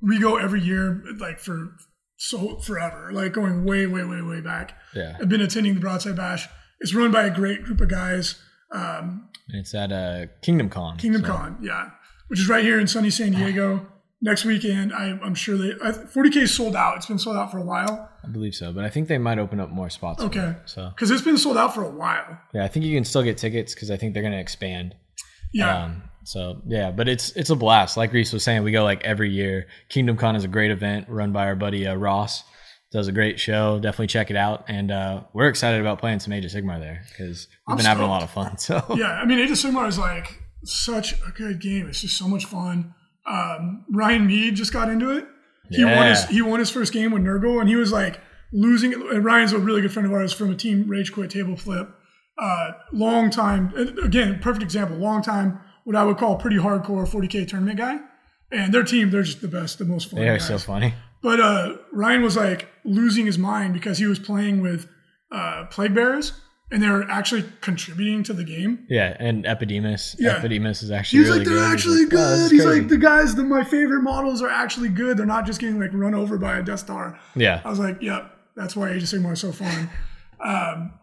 We 0.02 0.20
go 0.20 0.38
every 0.38 0.62
year, 0.62 1.04
like 1.20 1.40
for 1.40 1.76
so 2.18 2.60
forever, 2.60 3.12
like 3.14 3.34
going 3.34 3.64
way, 3.66 3.86
way, 3.88 4.04
way, 4.04 4.22
way 4.22 4.42
back. 4.42 4.76
Yeah, 4.96 5.18
I've 5.22 5.30
been 5.30 5.42
attending 5.42 5.76
the 5.76 5.80
Broadside 5.80 6.16
Bash. 6.16 6.48
It's 6.80 6.94
run 6.96 7.12
by 7.12 7.26
a 7.26 7.30
great 7.30 7.64
group 7.64 7.82
of 7.82 7.90
guys. 7.90 8.42
Um, 8.72 9.30
and 9.50 9.60
it's 9.60 9.74
at 9.76 9.92
uh, 9.92 10.26
Kingdom 10.42 10.70
Con. 10.70 10.98
Kingdom 10.98 11.22
so- 11.22 11.28
Con, 11.28 11.58
yeah, 11.62 11.90
which 12.30 12.40
is 12.40 12.50
right 12.50 12.64
here 12.64 12.80
in 12.80 12.88
sunny 12.88 13.10
San 13.10 13.32
Diego. 13.34 13.88
Next 14.24 14.46
weekend, 14.46 14.94
I, 14.94 15.18
I'm 15.24 15.34
sure 15.34 15.58
they 15.58 15.72
I, 15.84 15.92
40k 15.94 16.44
is 16.44 16.54
sold 16.54 16.76
out. 16.76 16.96
It's 16.98 17.08
been 17.08 17.18
sold 17.18 17.38
out 17.38 17.52
for 17.52 17.58
a 17.58 17.64
while. 17.66 18.08
I 18.24 18.28
believe 18.28 18.54
so, 18.54 18.72
but 18.72 18.86
I 18.86 18.90
think 18.90 19.08
they 19.08 19.18
might 19.18 19.40
open 19.40 19.60
up 19.60 19.72
more 19.72 19.90
spots. 19.90 20.22
Okay. 20.22 20.50
it. 20.50 20.58
So 20.66 20.92
because 20.96 21.10
it's 21.10 21.24
been 21.24 21.40
sold 21.40 21.58
out 21.58 21.74
for 21.74 21.84
a 21.84 21.90
while. 21.90 22.40
yeah, 22.54 22.64
I 22.64 22.68
think 22.68 22.86
you 22.86 22.96
can 22.96 23.04
still 23.04 23.24
get 23.24 23.40
tickets 23.40 23.74
because 23.74 23.90
I 23.90 23.98
think 23.98 24.14
they're 24.14 24.22
going 24.22 24.34
to 24.34 24.40
expand. 24.40 24.94
Yeah, 25.54 25.86
Um, 25.86 26.04
so 26.24 26.62
yeah, 26.68 26.92
but 26.92 27.08
it's 27.08 27.32
it's 27.32 27.50
a 27.50 27.56
blast. 27.56 27.98
Like 27.98 28.14
Reese 28.14 28.34
was 28.34 28.44
saying, 28.44 28.64
we 28.64 28.72
go 28.72 28.84
like 28.84 29.04
every 29.04 29.32
year. 29.32 29.68
Kingdom 29.90 30.18
Con 30.18 30.36
is 30.36 30.44
a 30.44 30.48
great 30.48 30.72
event 30.72 31.08
run 31.10 31.32
by 31.32 31.46
our 31.46 31.56
buddy 31.56 31.88
uh, 31.88 31.96
Ross. 31.96 32.44
Does 32.92 33.08
a 33.08 33.12
great 33.14 33.40
show. 33.40 33.80
Definitely 33.80 34.08
check 34.08 34.30
it 34.30 34.36
out. 34.36 34.66
And 34.68 34.92
uh, 34.92 35.24
we're 35.34 35.48
excited 35.48 35.80
about 35.80 36.00
playing 36.00 36.20
some 36.20 36.34
Age 36.34 36.44
of 36.44 36.52
Sigmar 36.52 36.80
there 36.80 37.04
because 37.10 37.48
we've 37.50 37.74
I'm 37.74 37.78
been 37.78 37.86
having 37.86 38.04
a 38.04 38.10
lot 38.10 38.22
of 38.22 38.30
fun. 38.30 38.58
So 38.60 38.84
yeah. 38.98 39.12
I 39.12 39.26
mean, 39.26 39.40
Age 39.40 39.50
of 39.50 39.58
Sigmar 39.58 39.88
is 39.88 39.98
like 39.98 40.42
such 40.66 41.14
a 41.14 41.32
good 41.36 41.62
game. 41.62 41.88
It's 41.88 42.02
just 42.02 42.18
so 42.18 42.28
much 42.28 42.46
fun. 42.46 42.94
Um, 43.26 43.86
Ryan 43.94 44.28
Mead 44.28 44.56
just 44.56 44.74
got 44.74 44.90
into 44.90 45.12
it. 45.12 45.26
He 45.70 45.86
won 45.86 46.08
his 46.08 46.26
he 46.26 46.42
won 46.42 46.60
his 46.60 46.70
first 46.70 46.92
game 46.92 47.12
with 47.12 47.24
Nurgle, 47.24 47.60
and 47.60 47.70
he 47.70 47.76
was 47.76 47.92
like 47.92 48.20
losing. 48.52 48.94
And 48.94 49.24
Ryan's 49.24 49.54
a 49.54 49.58
really 49.58 49.82
good 49.82 49.94
friend 49.94 50.06
of 50.06 50.14
ours 50.14 50.34
from 50.34 50.52
a 50.52 50.56
team 50.56 50.88
Rage 50.88 51.14
Quit 51.14 51.30
Table 51.30 51.56
Flip. 51.56 51.88
Uh, 52.38 52.72
long 52.92 53.30
time, 53.30 53.74
again, 54.04 54.40
perfect 54.40 54.64
example. 54.64 54.98
Long 54.98 55.22
time, 55.22 55.60
what 55.84 55.96
I 55.96 56.04
would 56.04 56.18
call 56.18 56.36
pretty 56.38 56.58
hardcore 56.58 57.08
40k 57.08 57.48
tournament 57.48 57.78
guy. 57.78 58.00
And 58.52 58.74
their 58.74 58.84
team, 58.84 59.12
they're 59.12 59.24
just 59.24 59.42
the 59.42 59.48
best, 59.48 59.80
the 59.80 59.86
most 59.86 60.10
fun. 60.12 60.20
they 60.20 60.28
are 60.28 60.38
guys. 60.38 60.48
so 60.48 60.58
funny. 60.58 60.94
But 61.24 61.40
uh, 61.40 61.78
Ryan 61.94 62.22
was 62.22 62.36
like 62.36 62.68
losing 62.84 63.26
his 63.26 63.38
mind 63.38 63.74
because 63.74 63.98
he 63.98 64.06
was 64.08 64.20
playing 64.20 64.62
with 64.62 64.88
uh, 65.32 65.66
plague 65.72 65.94
bearers, 65.96 66.34
and 66.70 66.82
they 66.84 66.90
were 66.90 67.10
actually 67.10 67.46
contributing 67.62 68.24
to 68.24 68.34
the 68.34 68.44
game. 68.44 68.86
Yeah, 68.90 69.16
and 69.20 69.46
Epidemius. 69.46 70.16
Yeah. 70.20 70.32
Epidemius 70.38 70.84
is 70.84 70.92
actually 70.92 71.20
He's 71.20 71.28
really 71.30 71.40
like, 71.40 71.48
they're 71.48 71.58
good. 71.58 71.74
actually 71.74 72.04
like, 72.06 72.14
"Oh, 72.14 72.18
good. 72.18 72.40
is 72.46 72.52
He's 72.52 72.64
crazy." 72.66 72.80
like, 72.82 72.90
the 72.90 72.98
guys, 72.98 73.36
the, 73.36 73.44
my 73.44 73.64
favorite 73.64 74.02
models 74.02 74.42
are 74.42 74.50
actually 74.50 74.90
good. 74.90 75.16
They're 75.18 75.26
not 75.26 75.46
just 75.46 75.62
getting 75.62 75.80
like 75.80 75.92
run 75.94 76.14
over 76.14 76.38
by 76.38 76.58
a 76.58 76.64
Death 76.64 76.80
Star. 76.80 77.18
yeah, 77.36 77.62
I 77.64 77.70
was 77.70 77.80
like, 77.80 78.02
yep, 78.02 78.30
that's 78.58 78.76
why 78.76 78.90
Age 78.92 79.04
of 79.04 79.10
Sigmar 79.10 79.34
is 79.34 79.40
so 79.40 79.52
fun. 79.54 79.90
um, 80.44 80.94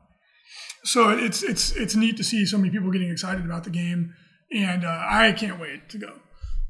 so 0.85 1.11
it's 1.11 1.43
it's 1.43 1.73
it's 1.77 1.95
neat 1.97 2.17
to 2.19 2.25
see 2.25 2.45
so 2.45 2.59
many 2.59 2.71
people 2.71 2.91
getting 2.91 3.11
excited 3.11 3.45
about 3.45 3.65
the 3.65 3.71
game, 3.71 4.15
and 4.53 4.85
uh, 4.85 5.07
I 5.09 5.33
can't 5.33 5.59
wait 5.61 5.89
to 5.91 5.99
go. 5.99 6.13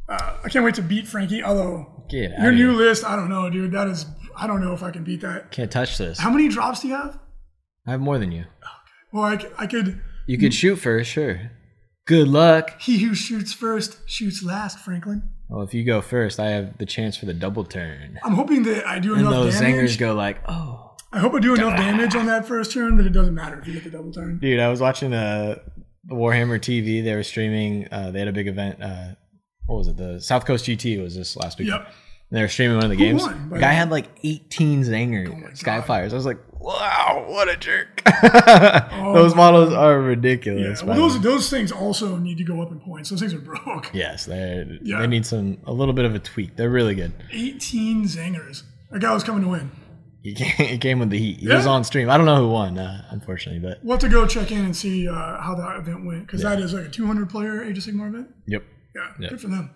Uh, 0.09 0.37
I 0.45 0.49
can't 0.49 0.65
wait 0.65 0.75
to 0.77 0.83
beat 0.83 1.07
Frankie. 1.07 1.43
Although 1.43 2.05
Get 2.09 2.31
your 2.39 2.53
new 2.53 2.71
here. 2.71 2.79
list, 2.79 3.05
I 3.05 3.15
don't 3.17 3.29
know, 3.29 3.51
dude. 3.51 3.73
That 3.73 3.87
is, 3.89 4.07
I 4.37 4.47
don't 4.47 4.63
know 4.63 4.73
if 4.73 4.83
I 4.83 4.91
can 4.91 5.05
beat 5.05 5.21
that. 5.21 5.51
Can't 5.51 5.71
touch 5.71 5.99
this. 5.99 6.19
How 6.19 6.31
many 6.31 6.49
drops 6.49 6.81
do 6.81 6.89
you 6.89 6.95
have? 6.95 7.19
I 7.87 7.91
have 7.93 8.01
more 8.01 8.19
than 8.19 8.33
you. 8.33 8.45
Well, 9.13 9.25
I 9.59 9.67
could. 9.67 10.01
You 10.27 10.39
could 10.39 10.53
shoot 10.55 10.77
first, 10.77 11.11
sure. 11.11 11.51
Good 12.07 12.29
luck. 12.29 12.81
He 12.81 12.99
who 12.99 13.15
shoots 13.15 13.53
first 13.53 13.99
shoots 14.09 14.43
last, 14.43 14.79
Franklin. 14.79 15.23
Well, 15.49 15.63
if 15.63 15.73
you 15.75 15.85
go 15.85 16.01
first, 16.03 16.39
I 16.41 16.51
have 16.51 16.77
the 16.79 16.85
chance 16.87 17.17
for 17.17 17.25
the 17.27 17.33
double 17.35 17.65
turn. 17.65 18.19
I'm 18.23 18.35
hoping 18.35 18.63
that 18.65 18.87
I 18.87 18.99
do 18.99 19.13
And 19.13 19.23
enough 19.23 19.33
those 19.33 19.61
damage. 19.61 19.95
zingers 19.95 19.99
go 19.99 20.15
like, 20.15 20.39
oh. 20.49 20.85
I 21.11 21.21
hope 21.21 21.33
I 21.35 21.39
do 21.41 21.55
enough 21.55 21.75
damage 21.79 22.15
on 22.15 22.27
that 22.27 22.47
first 22.47 22.73
turn 22.73 22.97
that 22.99 23.07
it 23.07 23.15
doesn't 23.15 23.35
matter 23.35 23.59
if 23.59 23.67
you 23.67 23.73
get 23.73 23.85
the 23.85 23.91
double 23.91 24.13
turn. 24.13 24.39
Dude, 24.39 24.61
I 24.61 24.69
was 24.69 24.79
watching 24.81 25.15
uh, 25.15 25.55
the 25.78 25.78
Warhammer 26.11 26.59
TV. 26.59 27.03
They 27.05 27.15
were 27.15 27.23
streaming. 27.23 27.89
Uh, 27.93 28.11
they 28.11 28.19
had 28.21 28.29
a 28.29 28.33
big 28.33 28.49
event. 28.49 28.83
Uh, 28.83 29.09
what 29.67 29.77
was 29.77 29.89
it? 29.89 29.97
The 29.97 30.21
South 30.21 30.45
Coast 30.47 30.65
GT 30.67 31.03
was 31.03 31.15
this 31.15 31.37
last 31.37 31.59
week. 31.59 31.69
Yep. 31.69 31.93
They 32.31 32.43
were 32.43 32.49
streaming 32.49 32.77
one 32.77 32.85
of 32.85 32.91
the 32.91 32.97
games. 32.97 33.23
won, 33.23 33.49
the 33.49 33.59
guy 33.59 33.73
had 33.73 33.91
like 33.91 34.07
18 34.23 34.83
Tzaangor 34.83 35.29
Oh 35.29 35.49
Skyfires. 35.55 36.11
I 36.11 36.15
was 36.15 36.27
like, 36.27 36.37
wow, 36.61 37.25
what 37.27 37.49
a 37.49 37.57
jerk. 37.57 38.03
those 39.15 39.35
models 39.35 39.73
are 39.73 39.99
ridiculous. 39.99 40.81
Yeah, 40.83 40.87
well, 40.89 40.97
those 40.97 41.21
those 41.23 41.49
things 41.49 41.73
also 41.73 42.17
need 42.19 42.37
to 42.39 42.45
go 42.45 42.61
up 42.61 42.71
in 42.71 42.81
points. 42.81 43.09
Those 43.09 43.21
things 43.21 43.33
are 43.33 43.39
broke. 43.39 43.91
yes, 43.95 44.27
they 44.27 44.79
Yeah. 44.83 45.01
they 45.01 45.07
need 45.07 45.25
some 45.25 45.57
a 45.65 45.73
little 45.73 45.95
bit 45.95 46.05
of 46.05 46.15
a 46.15 46.19
tweak. 46.19 46.55
They're 46.57 46.69
really 46.69 46.95
good. 46.95 47.13
18 47.33 48.05
zingers. 48.05 48.63
That 48.91 49.01
guy 49.01 49.15
was 49.15 49.25
coming 49.25 49.43
to 49.45 49.49
win. 49.49 49.71
He 50.29 50.35
came, 50.35 50.69
he 50.69 50.79
came 50.79 50.99
with 50.99 51.11
the 51.11 51.19
heat. 51.19 51.39
He 51.39 51.49
was 51.49 51.67
on 51.67 51.85
stream. 51.85 52.09
I 52.11 52.17
don't 52.17 52.27
know 52.27 52.37
who 52.37 52.49
won, 52.49 52.79
uh, 52.79 53.05
unfortunately, 53.11 53.61
but 53.61 53.79
We'll 53.83 53.93
have 53.97 54.01
to 54.01 54.09
go 54.09 54.27
check 54.27 54.51
in 54.51 54.65
and 54.65 54.77
see 54.77 55.09
uh, 55.09 55.41
how 55.41 55.55
that 55.57 55.77
event 55.79 56.05
went 56.07 56.27
because 56.27 56.43
that 56.43 56.61
is 56.61 56.73
like 56.75 56.87
a 56.87 56.91
200 56.91 57.29
player 57.31 57.63
Age 57.63 57.79
of 57.79 57.85
Sigmar 57.85 58.09
event. 58.09 58.29
yep. 58.47 58.65
Yeah, 58.95 59.03
Yeah. 59.21 59.29
good 59.31 59.41
for 59.41 59.49
them. 59.49 59.71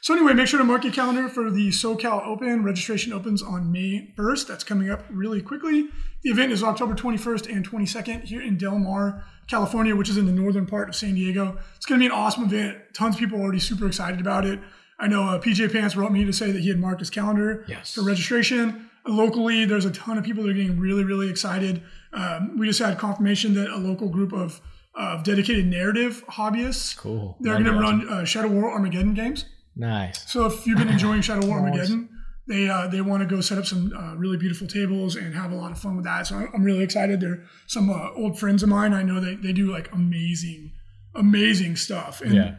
So 0.00 0.14
anyway, 0.14 0.32
make 0.34 0.48
sure 0.48 0.58
to 0.58 0.64
mark 0.64 0.82
your 0.82 0.92
calendar 0.92 1.28
for 1.28 1.48
the 1.48 1.68
SoCal 1.68 2.26
Open. 2.26 2.64
Registration 2.64 3.12
opens 3.12 3.40
on 3.40 3.70
May 3.70 4.12
1st. 4.16 4.48
That's 4.48 4.64
coming 4.64 4.90
up 4.90 5.04
really 5.08 5.40
quickly. 5.40 5.88
The 6.24 6.30
event 6.30 6.50
is 6.50 6.62
October 6.64 6.94
21st 6.94 7.48
and 7.54 7.68
22nd 7.68 8.24
here 8.24 8.40
in 8.42 8.56
Del 8.56 8.80
Mar, 8.80 9.24
California, 9.48 9.94
which 9.94 10.08
is 10.08 10.16
in 10.16 10.26
the 10.26 10.32
northern 10.32 10.66
part 10.66 10.88
of 10.88 10.96
San 10.96 11.14
Diego. 11.14 11.56
It's 11.76 11.86
going 11.86 12.00
to 12.00 12.02
be 12.02 12.06
an 12.06 12.12
awesome 12.18 12.44
event. 12.44 12.78
Tons 12.94 13.14
of 13.14 13.20
people 13.20 13.38
are 13.38 13.42
already 13.42 13.60
super 13.60 13.86
excited 13.86 14.20
about 14.20 14.44
it. 14.44 14.58
I 14.98 15.06
know 15.06 15.22
uh, 15.22 15.40
PJ 15.40 15.72
Pants 15.72 15.94
wrote 15.94 16.10
me 16.12 16.24
to 16.24 16.32
say 16.32 16.50
that 16.50 16.60
he 16.62 16.68
had 16.68 16.78
marked 16.80 17.00
his 17.00 17.10
calendar 17.10 17.64
Yes. 17.68 17.94
for 17.94 18.02
registration. 18.02 18.88
Locally, 19.06 19.64
there's 19.64 19.84
a 19.84 19.90
ton 19.90 20.16
of 20.18 20.24
people 20.24 20.42
that 20.44 20.50
are 20.50 20.54
getting 20.54 20.78
really, 20.78 21.02
really 21.04 21.28
excited. 21.28 21.82
Um, 22.12 22.56
we 22.58 22.66
just 22.66 22.78
had 22.78 22.98
confirmation 22.98 23.54
that 23.54 23.68
a 23.70 23.76
local 23.78 24.08
group 24.08 24.32
of, 24.32 24.60
of 24.94 25.24
dedicated 25.24 25.66
narrative 25.66 26.22
hobbyists 26.28 26.96
Cool. 26.96 27.36
they're 27.40 27.54
going 27.54 27.64
to 27.64 27.72
run 27.72 28.08
uh, 28.08 28.24
Shadow 28.24 28.48
War 28.48 28.70
Armageddon 28.70 29.14
games. 29.14 29.44
Nice. 29.74 30.30
So 30.30 30.46
if 30.46 30.66
you've 30.66 30.78
been 30.78 30.88
enjoying 30.88 31.20
Shadow 31.28 31.46
War 31.46 31.58
Armageddon, 31.60 32.08
they 32.48 32.68
uh, 32.68 32.88
they 32.88 33.00
want 33.00 33.22
to 33.22 33.34
go 33.34 33.40
set 33.40 33.56
up 33.58 33.64
some 33.66 33.92
uh, 33.96 34.14
really 34.16 34.36
beautiful 34.36 34.66
tables 34.66 35.16
and 35.16 35.34
have 35.34 35.50
a 35.52 35.54
lot 35.54 35.72
of 35.72 35.78
fun 35.78 35.96
with 35.96 36.04
that. 36.04 36.26
So 36.26 36.36
I'm- 36.36 36.62
really 36.62 36.82
excited. 36.84 37.20
They're 37.20 37.44
some 37.68 37.88
uh, 37.88 38.10
old 38.14 38.38
friends 38.38 38.62
of 38.62 38.68
mine. 38.68 38.92
I 38.92 39.02
know 39.02 39.20
they, 39.20 39.34
they 39.36 39.52
do 39.52 39.70
like 39.72 39.90
amazing, 39.92 40.72
amazing 41.14 41.76
stuff 41.76 42.20
and 42.20 42.34
Yeah. 42.34 42.54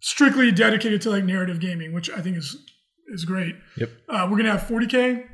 strictly 0.00 0.50
dedicated 0.52 1.02
to 1.02 1.10
like 1.10 1.24
narrative 1.24 1.60
gaming, 1.60 1.92
which 1.92 2.08
I 2.10 2.20
think 2.22 2.36
is 2.36 2.56
is 3.08 3.24
great. 3.24 3.54
Yep. 3.76 3.90
Uh, 4.08 4.28
we're 4.30 4.36
gonna 4.38 4.50
have 4.56 4.62
40k, 4.68 5.24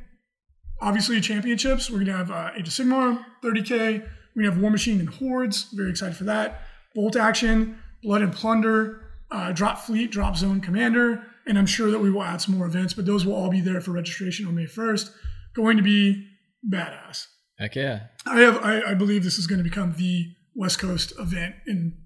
obviously 0.83 1.21
championships. 1.21 1.91
We're 1.91 2.01
gonna 2.01 2.17
have 2.17 2.31
uh, 2.31 2.51
Age 2.57 2.69
of 2.69 2.75
Sigmar, 2.75 3.25
30k. 3.43 4.01
We're 4.35 4.43
gonna 4.43 4.53
have 4.53 4.61
War 4.61 4.71
Machine 4.71 5.01
and 5.01 5.09
Hordes. 5.09 5.69
Very 5.73 5.91
excited 5.91 6.17
for 6.17 6.25
that. 6.25 6.63
Bolt 6.95 7.17
Action, 7.17 7.79
Blood 8.03 8.23
and 8.23 8.33
Plunder, 8.33 9.01
uh, 9.31 9.53
Drop 9.53 9.79
Fleet, 9.79 10.11
Drop 10.11 10.37
Zone 10.37 10.61
Commander, 10.61 11.25
and 11.47 11.59
I'm 11.59 11.67
sure 11.67 11.91
that 11.91 12.01
we 12.01 12.11
will 12.11 12.23
add 12.23 12.43
some 12.43 12.57
more 12.57 12.67
events, 12.67 12.93
but 12.93 13.07
those 13.07 13.25
will 13.25 13.35
all 13.35 13.49
be 13.49 13.61
there 13.61 13.81
for 13.81 13.93
registration 13.93 14.47
on 14.47 14.55
May 14.55 14.67
1st. 14.67 15.11
Going 15.55 15.77
to 15.77 15.83
be 15.83 16.27
badass. 16.71 17.27
Heck 17.59 17.77
yeah. 17.77 18.09
I 18.27 18.41
have 18.41 18.59
I, 18.59 18.91
I 18.91 18.95
believe 18.95 19.25
this 19.25 19.39
is 19.39 19.47
going 19.47 19.59
to 19.59 19.65
become 19.65 19.95
the 19.97 20.27
West 20.55 20.79
Coast 20.79 21.13
event 21.19 21.55
in 21.67 21.97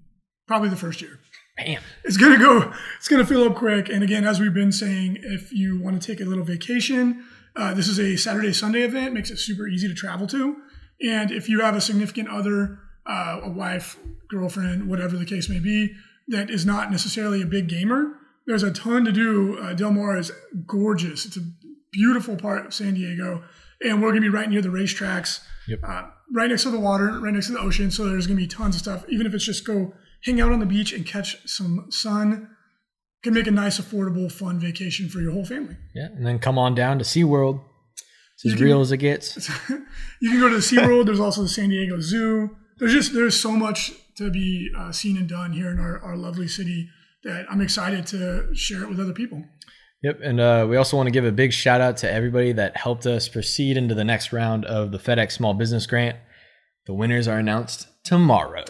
probably 0.47 0.69
the 0.69 0.77
first 0.77 1.01
year 1.01 1.19
Bam. 1.57 1.81
it's 2.05 2.17
gonna 2.17 2.37
go 2.37 2.71
it's 2.97 3.07
gonna 3.07 3.25
fill 3.25 3.43
up 3.43 3.55
quick 3.55 3.89
and 3.89 4.01
again 4.03 4.25
as 4.25 4.39
we've 4.39 4.53
been 4.53 4.71
saying 4.71 5.17
if 5.21 5.51
you 5.51 5.81
want 5.81 6.01
to 6.01 6.07
take 6.07 6.21
a 6.21 6.25
little 6.25 6.45
vacation 6.45 7.25
uh, 7.57 7.73
this 7.73 7.87
is 7.87 7.99
a 7.99 8.15
saturday 8.15 8.53
sunday 8.53 8.81
event 8.81 9.13
makes 9.13 9.29
it 9.29 9.37
super 9.37 9.67
easy 9.67 9.87
to 9.87 9.93
travel 9.93 10.27
to 10.27 10.55
and 11.01 11.31
if 11.31 11.49
you 11.49 11.61
have 11.61 11.75
a 11.75 11.81
significant 11.81 12.27
other 12.29 12.79
uh, 13.05 13.39
a 13.43 13.49
wife 13.49 13.97
girlfriend 14.29 14.87
whatever 14.89 15.17
the 15.17 15.25
case 15.25 15.49
may 15.49 15.59
be 15.59 15.93
that 16.27 16.49
is 16.49 16.65
not 16.65 16.91
necessarily 16.91 17.41
a 17.41 17.45
big 17.45 17.67
gamer 17.67 18.13
there's 18.45 18.63
a 18.63 18.71
ton 18.71 19.03
to 19.05 19.11
do 19.11 19.57
uh, 19.59 19.73
del 19.73 19.91
mar 19.91 20.17
is 20.17 20.31
gorgeous 20.65 21.25
it's 21.25 21.37
a 21.37 21.41
beautiful 21.91 22.35
part 22.35 22.65
of 22.65 22.73
san 22.73 22.93
diego 22.93 23.43
and 23.81 24.01
we're 24.01 24.09
gonna 24.09 24.21
be 24.21 24.29
right 24.29 24.49
near 24.49 24.61
the 24.61 24.69
racetracks 24.69 25.39
Yep. 25.67 25.79
uh, 25.83 26.03
right 26.33 26.49
next 26.49 26.63
to 26.63 26.69
the 26.69 26.79
water, 26.79 27.19
right 27.19 27.33
next 27.33 27.47
to 27.47 27.53
the 27.53 27.59
ocean. 27.59 27.91
So 27.91 28.05
there's 28.07 28.25
going 28.25 28.37
to 28.37 28.43
be 28.43 28.47
tons 28.47 28.75
of 28.75 28.81
stuff. 28.81 29.05
Even 29.09 29.27
if 29.27 29.33
it's 29.33 29.43
just 29.43 29.65
go 29.65 29.93
hang 30.23 30.39
out 30.39 30.51
on 30.51 30.59
the 30.59 30.65
beach 30.65 30.93
and 30.93 31.05
catch 31.05 31.45
some 31.45 31.87
sun, 31.91 32.49
can 33.23 33.33
make 33.33 33.47
a 33.47 33.51
nice, 33.51 33.79
affordable, 33.79 34.31
fun 34.31 34.59
vacation 34.59 35.09
for 35.09 35.19
your 35.19 35.31
whole 35.31 35.45
family. 35.45 35.75
Yeah. 35.95 36.05
And 36.07 36.25
then 36.25 36.39
come 36.39 36.57
on 36.57 36.75
down 36.75 36.99
to 36.99 37.03
SeaWorld. 37.05 37.61
It's 38.35 38.45
as 38.45 38.53
can- 38.53 38.63
real 38.63 38.81
as 38.81 38.91
it 38.91 38.97
gets. 38.97 39.49
You 40.21 40.31
can 40.31 40.39
go 40.39 40.49
to 40.49 40.55
the 40.55 40.61
SeaWorld. 40.61 41.05
There's 41.05 41.19
also 41.19 41.43
the 41.43 41.47
San 41.49 41.69
Diego 41.69 41.99
Zoo. 41.99 42.55
There's 42.79 42.93
just 42.93 43.13
there's 43.13 43.39
so 43.39 43.51
much 43.51 43.91
to 44.17 44.29
be 44.31 44.69
uh, 44.77 44.91
seen 44.91 45.15
and 45.17 45.27
done 45.29 45.51
here 45.51 45.69
in 45.69 45.79
our, 45.79 45.99
our 46.01 46.15
lovely 46.17 46.47
city 46.47 46.89
that 47.23 47.45
I'm 47.51 47.61
excited 47.61 48.07
to 48.07 48.49
share 48.55 48.81
it 48.83 48.89
with 48.89 48.99
other 48.99 49.13
people. 49.13 49.43
Yep. 50.03 50.19
And 50.23 50.39
uh, 50.39 50.65
we 50.69 50.75
also 50.77 50.95
want 50.97 51.07
to 51.07 51.11
give 51.11 51.25
a 51.25 51.31
big 51.31 51.51
shout 51.53 51.81
out 51.81 51.97
to 51.97 52.11
everybody 52.11 52.51
that 52.53 52.77
helped 52.77 53.05
us 53.07 53.27
proceed 53.27 53.77
into 53.77 53.93
the 53.95 54.03
next 54.03 54.31
round 54.31 54.65
of 54.65 54.91
the 54.91 54.99
FedEx 54.99 55.31
Small 55.33 55.53
Business 55.55 55.85
Grant. 55.87 56.17
The 56.85 56.93
winners 56.93 57.27
are 57.27 57.37
announced 57.39 57.87
tomorrow. 58.03 58.63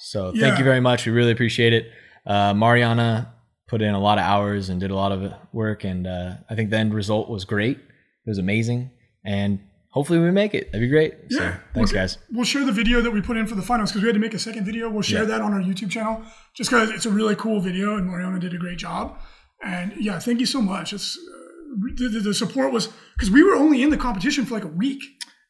So 0.00 0.30
thank 0.30 0.36
Yeah. 0.42 0.58
you 0.58 0.64
very 0.64 0.80
much. 0.80 1.04
We 1.06 1.12
really 1.12 1.32
appreciate 1.32 1.72
it. 1.72 1.90
Uh, 2.26 2.54
Mariana 2.54 3.34
put 3.68 3.82
in 3.82 3.94
a 3.94 4.00
lot 4.00 4.18
of 4.18 4.24
hours 4.24 4.68
and 4.70 4.80
did 4.80 4.90
a 4.90 4.94
lot 4.94 5.12
of 5.12 5.32
work. 5.52 5.84
And 5.84 6.06
uh, 6.06 6.34
I 6.50 6.54
think 6.54 6.70
the 6.70 6.78
end 6.78 6.94
result 6.94 7.28
was 7.28 7.44
great. 7.44 7.76
It 7.76 8.28
was 8.30 8.38
amazing. 8.38 8.90
And 9.24 9.60
hopefully 9.90 10.18
we 10.18 10.30
make 10.30 10.54
it. 10.54 10.72
That'd 10.72 10.80
be 10.80 10.88
great. 10.88 11.14
So 11.30 11.42
Yeah. 11.42 11.56
thanks, 11.74 11.92
We'll- 11.92 12.02
guys. 12.02 12.18
We'll 12.32 12.44
share 12.44 12.64
the 12.64 12.72
video 12.72 13.00
that 13.00 13.10
we 13.10 13.20
put 13.20 13.36
in 13.36 13.46
for 13.46 13.54
the 13.54 13.62
finals 13.62 13.90
because 13.90 14.02
we 14.02 14.08
had 14.08 14.14
to 14.14 14.20
make 14.20 14.34
a 14.34 14.38
second 14.38 14.64
video. 14.64 14.88
We'll 14.90 15.02
share 15.02 15.20
Yeah. 15.22 15.28
that 15.28 15.40
on 15.42 15.52
our 15.52 15.60
YouTube 15.60 15.90
channel 15.90 16.22
just 16.54 16.70
because 16.70 16.90
it's 16.90 17.06
a 17.06 17.10
really 17.10 17.36
cool 17.36 17.60
video 17.60 17.96
and 17.96 18.06
Mariana 18.06 18.38
did 18.38 18.54
a 18.54 18.58
great 18.58 18.78
job. 18.78 19.18
And 19.62 19.92
yeah, 19.98 20.18
thank 20.18 20.40
you 20.40 20.46
so 20.46 20.60
much. 20.62 20.92
It's 20.92 21.16
uh, 21.18 21.90
the, 21.96 22.20
the- 22.20 22.34
support 22.34 22.72
was 22.72 22.88
because 23.16 23.30
we 23.30 23.42
were 23.42 23.54
only 23.54 23.82
in 23.82 23.90
the 23.90 23.96
competition 23.96 24.44
for 24.46 24.54
like 24.54 24.64
a 24.64 24.68
week. 24.68 25.02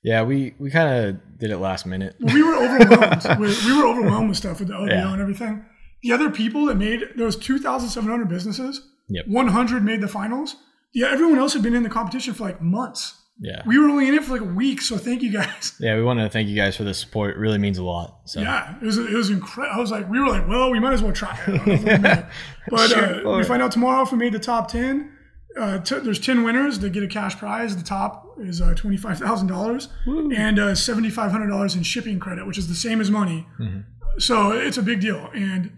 Yeah, 0.03 0.23
we, 0.23 0.55
we 0.59 0.71
kind 0.71 0.89
of 1.07 1.39
did 1.39 1.51
it 1.51 1.59
last 1.59 1.85
minute. 1.85 2.15
We 2.21 2.43
were 2.43 2.55
overwhelmed. 2.55 3.25
with, 3.41 3.65
we 3.65 3.77
were 3.77 3.87
overwhelmed 3.87 4.29
with 4.29 4.39
stuff 4.39 4.61
with 4.61 4.69
the 4.69 4.75
OBO 4.77 4.87
Yeah. 4.87 5.13
and 5.13 5.21
everything. 5.21 5.65
The 6.03 6.13
other 6.13 6.31
people 6.31 6.67
that 6.67 6.77
made 6.77 7.03
was 7.17 7.37
2,700 7.37 8.29
businesses. 8.29 8.83
Yep. 9.09 9.27
100 9.27 9.83
made 9.85 10.01
the 10.01 10.09
finals. 10.09 10.57
Yeah, 10.93 11.09
everyone 11.11 11.39
else 11.39 11.53
had 11.55 11.63
been 11.63 11.75
in 11.75 11.83
the 11.83 11.89
competition 11.89 12.35
for 12.35 12.45
like 12.45 12.63
months. 12.63 13.15
Yeah. 13.41 13.63
We 13.67 13.79
were 13.79 13.89
only 13.89 14.09
in 14.09 14.15
it 14.15 14.25
for 14.25 14.33
like 14.33 14.41
a 14.41 14.53
week, 14.53 14.81
so 14.81 14.97
thank 14.99 15.23
you 15.23 15.31
guys. 15.31 15.75
Yeah, 15.81 15.95
we 15.97 16.03
want 16.03 16.19
to 16.19 16.29
thank 16.29 16.49
you 16.49 16.57
guys 16.57 16.77
for 16.77 16.83
the 16.83 16.93
support. 16.93 17.37
It 17.37 17.39
really 17.39 17.59
means 17.59 17.79
a 17.79 17.85
lot. 17.85 18.21
So 18.25 18.41
Yeah, 18.41 18.75
it 18.81 18.85
was 18.85 18.99
it 18.99 19.13
was 19.13 19.31
incredible. 19.31 19.77
I 19.77 19.81
was 19.81 19.91
like, 19.93 20.11
we 20.11 20.19
were 20.19 20.29
like, 20.29 20.49
well, 20.49 20.71
we 20.71 20.81
might 20.81 20.93
as 20.93 21.03
well 21.03 21.13
try 21.13 21.39
it. 21.47 21.49
I 21.49 21.57
don't 21.57 21.67
know 21.67 21.73
if 21.75 21.81
we 21.85 21.87
made 21.99 22.05
it. 22.19 22.27
But 22.69 22.91
Sure, 22.91 23.29
uh, 23.29 23.39
we 23.39 23.45
find 23.45 23.63
out 23.63 23.71
tomorrow 23.73 24.03
if 24.03 24.11
we 24.13 24.19
made 24.19 24.33
the 24.33 24.39
top 24.41 24.69
ten. 24.69 25.13
Uh, 25.59 25.79
t- 25.79 25.99
there's 26.01 26.19
ten 26.19 26.43
winners 26.45 26.81
that 26.81 26.91
get 26.91 27.03
a 27.03 27.09
cash 27.09 27.37
prize. 27.39 27.77
The 27.77 27.83
top 27.85 28.37
is 28.41 28.61
uh, 28.61 28.75
twenty 28.75 28.97
five 28.97 29.19
thousand 29.19 29.47
dollars 29.49 29.89
and 30.07 30.59
uh, 30.59 30.75
seventy 30.75 31.11
five 31.11 31.31
hundred 31.31 31.47
dollars 31.49 31.75
in 31.77 31.83
shipping 31.85 32.19
credit, 32.19 32.47
which 32.47 32.59
is 32.59 32.67
the 32.69 32.75
same 32.75 33.01
as 33.01 33.11
money. 33.11 33.47
Mm-hmm. 33.61 33.81
So 34.19 34.51
it's 34.51 34.77
a 34.79 34.83
big 34.83 35.01
deal. 35.01 35.31
And 35.33 35.77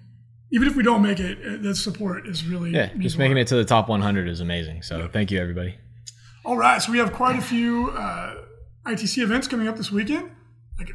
even 0.50 0.68
if 0.68 0.76
we 0.76 0.82
don't 0.82 1.02
make 1.02 1.20
it, 1.20 1.38
uh, 1.38 1.62
the 1.62 1.74
support 1.74 2.26
is 2.26 2.44
really 2.44 2.70
Yeah, 2.70 2.90
just 2.98 3.18
making 3.18 3.38
it 3.38 3.46
to 3.48 3.56
the 3.56 3.64
top 3.64 3.88
100 3.88 4.28
is 4.28 4.40
amazing. 4.40 4.82
So 4.82 5.08
thank 5.12 5.30
you, 5.30 5.40
everybody. 5.40 5.76
All 6.44 6.56
right, 6.56 6.80
so 6.80 6.90
we 6.90 6.98
have 6.98 7.12
quite 7.12 7.38
a 7.38 7.42
few 7.42 7.90
uh, 7.90 8.34
ITC 8.86 9.22
events 9.22 9.46
coming 9.46 9.68
up 9.68 9.76
this 9.76 9.92
weekend, 9.92 10.30
like 10.78 10.90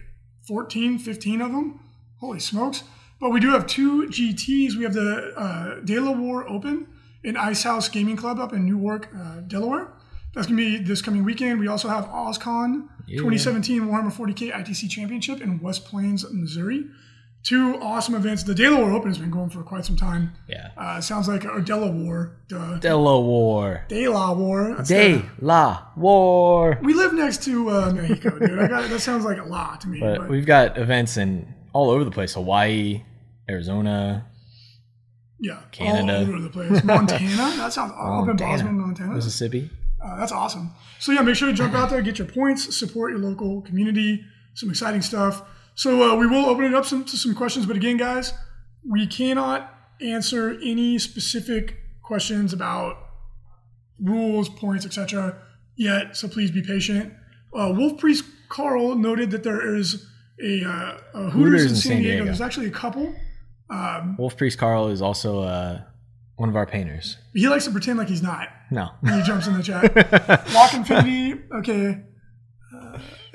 14, 0.48 1.00
15 1.00 1.42
of 1.42 1.52
them. 1.52 1.80
Holy 2.20 2.40
smokes. 2.40 2.84
But 3.20 3.30
we 3.30 3.40
do 3.40 3.52
have 3.52 3.66
two 3.68 4.08
GTs. 4.08 4.76
We 4.76 4.84
have 4.84 4.94
the 4.94 5.34
uh, 5.38 5.80
De 5.86 6.00
La 6.00 6.12
War 6.12 6.48
Open 6.50 6.88
in 7.24 7.38
Ice 7.38 7.64
House 7.64 7.88
Gaming 7.88 8.18
Club 8.18 8.40
up 8.40 8.54
in 8.54 8.66
Newark, 8.66 9.10
uh, 9.16 9.42
Delaware. 9.42 9.94
That's 10.34 10.48
going 10.48 10.58
to 10.58 10.64
be 10.80 10.84
this 10.84 11.02
coming 11.02 11.24
weekend. 11.24 11.60
We 11.60 11.68
also 11.68 11.88
have 11.88 12.06
OzCon 12.08 12.90
2017 13.08 13.84
Warhammer 13.84 14.12
40K 14.12 14.52
ITC 14.52 14.90
Championship 14.90 15.42
in 15.42 15.60
West 15.62 15.86
Plains, 15.86 16.26
Missouri. 16.32 16.86
Two 17.46 17.78
awesome 17.80 18.16
events. 18.16 18.42
The 18.42 18.56
De 18.56 18.68
La 18.68 18.80
War 18.80 18.92
Open 18.94 19.08
has 19.10 19.20
been 19.20 19.30
going 19.30 19.52
for 19.52 19.62
quite 19.62 19.86
some 19.86 19.96
time. 19.96 20.34
Yeah. 20.50 20.72
Uh, 20.76 21.00
sounds 21.00 21.28
like, 21.28 21.46
or 21.46 21.62
De 21.62 21.76
La 21.78 21.88
War. 21.92 22.36
Duh. 22.48 22.80
Della 22.80 23.22
War. 23.22 23.86
De 23.88 24.08
La 24.08 24.34
War. 24.34 24.74
That's 24.76 24.90
the- 24.90 25.20
De 25.20 25.26
La 25.42 25.84
War. 25.96 26.80
we 26.82 26.96
live 26.96 27.14
next 27.14 27.44
to 27.44 27.70
uh, 27.70 27.92
Mexico, 27.94 28.40
dude. 28.40 28.58
I 28.58 28.68
got, 28.68 28.90
that 28.90 29.00
sounds 29.00 29.26
like 29.26 29.38
a 29.38 29.44
lot 29.44 29.82
to 29.82 29.88
me. 29.88 30.00
But 30.00 30.22
But, 30.22 30.30
we've 30.30 30.46
got 30.46 30.78
events 30.80 31.18
in 31.18 31.54
all 31.72 31.92
over 31.92 32.04
the 32.04 32.10
place 32.10 32.34
Hawaii, 32.34 33.04
Arizona, 33.48 34.26
Yeah, 35.40 35.60
Canada. 35.72 36.18
all 36.18 36.22
over 36.34 36.40
the 36.40 36.50
place. 36.50 36.84
Montana. 36.84 37.54
That 37.58 37.72
sounds 37.74 37.92
up 37.92 38.00
in 38.00 38.26
Montana. 38.28 38.38
Boston, 38.52 38.80
Montana. 38.80 39.14
Mississippi. 39.14 39.70
Uh, 40.04 40.18
that's 40.18 40.32
awesome. 40.32 40.72
So 41.00 41.12
yeah, 41.12 41.22
make 41.22 41.36
sure 41.36 41.48
to 41.50 41.54
jump 41.54 41.76
out 41.76 41.92
there, 41.92 42.02
get 42.02 42.18
your 42.18 42.28
points, 42.28 42.76
support 42.76 43.12
your 43.12 43.20
local 43.20 43.62
community. 43.62 44.24
Some 44.56 44.70
exciting 44.72 45.02
stuff. 45.02 45.44
So 45.76 46.12
uh, 46.12 46.16
we 46.16 46.26
will 46.26 46.46
open 46.46 46.66
it 46.66 46.74
up 46.74 46.86
some, 46.86 47.04
to 47.06 47.18
some 47.18 47.36
questions, 47.36 47.66
but 47.66 47.76
again, 47.76 47.98
guys, 47.98 48.34
we 48.90 49.06
cannot 49.06 49.74
answer 50.02 50.58
any 50.64 50.98
specific 50.98 51.78
questions 52.02 52.54
about 52.54 52.98
rules, 54.02 54.50
points, 54.50 54.86
etc. 54.86 55.38
yet. 55.76 56.16
So 56.16 56.28
please 56.28 56.52
be 56.52 56.62
patient. 56.62 57.14
Uh, 57.54 57.74
Wolf 57.76 57.98
Priest 57.98 58.26
Carl 58.50 58.96
noted 58.96 59.32
that 59.32 59.44
there 59.44 59.76
is 59.76 60.06
a, 60.42 60.64
uh, 60.66 60.98
a 61.14 61.30
Hooters, 61.30 61.66
in 61.66 61.76
San, 61.76 62.02
Diego. 62.02 62.26
There's 62.26 62.42
actually 62.42 62.68
a 62.68 62.72
couple. 62.72 63.14
Wolf 64.18 64.38
Priest 64.38 64.58
Carl 64.58 64.88
is 64.88 65.02
also 65.02 65.42
uh, 65.42 65.82
one 66.36 66.50
of 66.50 66.56
our 66.56 66.66
painters. 66.66 67.18
He 67.34 67.48
likes 67.48 67.66
to 67.66 67.72
pretend 67.72 67.98
like 67.98 68.10
he's 68.10 68.22
not. 68.22 68.50
No. 68.72 68.90
He 69.04 69.22
jumps 69.24 69.48
in 69.48 69.58
the 69.58 69.64
chat. 69.64 69.96
Lock 70.54 70.74
Infinity. 70.74 71.42
Okay. 71.54 72.02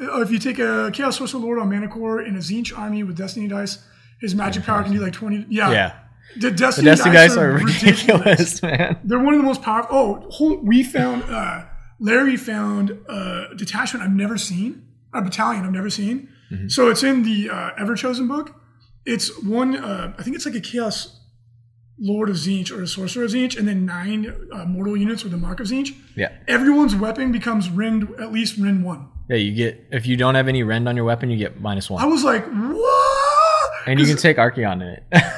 Uh, 0.01 0.21
if 0.21 0.31
you 0.31 0.39
take 0.39 0.59
a 0.59 0.91
Chaos 0.93 1.19
Sorcerer 1.19 1.41
Lord 1.41 1.59
on 1.59 1.69
Manticore 1.69 2.23
in 2.23 2.35
a 2.37 2.39
Tzeentch 2.39 2.77
army 2.77 3.03
with 3.03 3.17
Destiny 3.17 3.49
dice, 3.49 3.85
his 4.21 4.35
magic 4.35 4.65
power 4.65 4.83
can 4.83 4.93
do 4.93 5.01
like 5.01 5.13
20. 5.13 5.47
Yeah. 5.49 5.71
Yeah. 5.71 5.93
The 6.37 6.51
The 6.51 6.51
Destiny, 6.53 6.85
Destiny 6.87 7.15
dice, 7.15 7.31
dice 7.31 7.39
are 7.39 7.53
ridiculous, 7.53 8.63
man. 8.63 8.99
They're 9.05 9.19
one 9.19 9.35
of 9.35 9.41
the 9.41 9.47
most 9.47 9.63
powerful. 9.63 9.97
Oh, 9.97 10.31
whole, 10.31 10.59
we 10.59 10.83
found, 10.83 11.25
uh, 11.25 11.65
Larry 11.99 12.37
found 12.37 12.91
a 13.09 13.49
detachment 13.57 14.05
I've 14.05 14.13
never 14.13 14.39
seen, 14.39 14.87
a 15.13 15.23
battalion 15.23 15.65
I've 15.65 15.73
never 15.73 15.91
seen. 15.91 16.29
Mm-hmm. 16.51 16.69
So 16.69 16.89
it's 16.89 17.03
in 17.03 17.25
the 17.25 17.51
uh, 17.51 17.71
Everchosen 17.79 18.29
book. 18.29 18.55
It's 19.05 19.43
one, 19.43 19.77
uh, 19.77 20.15
I 20.19 20.23
think 20.23 20.37
it's 20.37 20.47
like 20.47 20.55
a 20.55 20.61
Chaos 20.61 21.21
Lord 21.99 22.31
of 22.31 22.37
Tzeentch 22.37 22.71
or 22.71 22.83
a 22.83 22.87
Sorcerer 22.87 23.25
of 23.25 23.31
Tzeentch, 23.31 23.59
and 23.59 23.69
then 23.69 23.85
nine 23.85 24.49
uh, 24.53 24.65
mortal 24.65 24.97
units 24.97 25.23
with 25.23 25.33
the 25.33 25.39
Mark 25.39 25.61
of 25.61 25.67
Tzeentch. 25.67 25.95
Yeah. 26.17 26.33
Everyone's 26.49 26.97
weapon 26.97 27.31
becomes 27.31 27.69
rend 27.69 28.09
at 28.19 28.33
least 28.33 28.57
rend 28.59 28.85
one. 28.85 29.09
Yeah, 29.31 29.37
you 29.37 29.53
get 29.55 29.87
if 29.93 30.07
you 30.07 30.17
don't 30.17 30.35
have 30.35 30.49
any 30.49 30.65
rend 30.65 30.89
on 30.89 30.97
your 30.97 31.05
weapon, 31.05 31.31
you 31.31 31.37
get 31.37 31.61
one. 31.61 31.79
I 31.79 32.05
was 32.07 32.25
like, 32.25 32.45
what? 32.47 33.71
and 33.87 34.01
you 34.01 34.07
can 34.07 34.17
take 34.17 34.39
Archaon 34.39 34.83
in 34.83 34.83
it. 34.83 35.05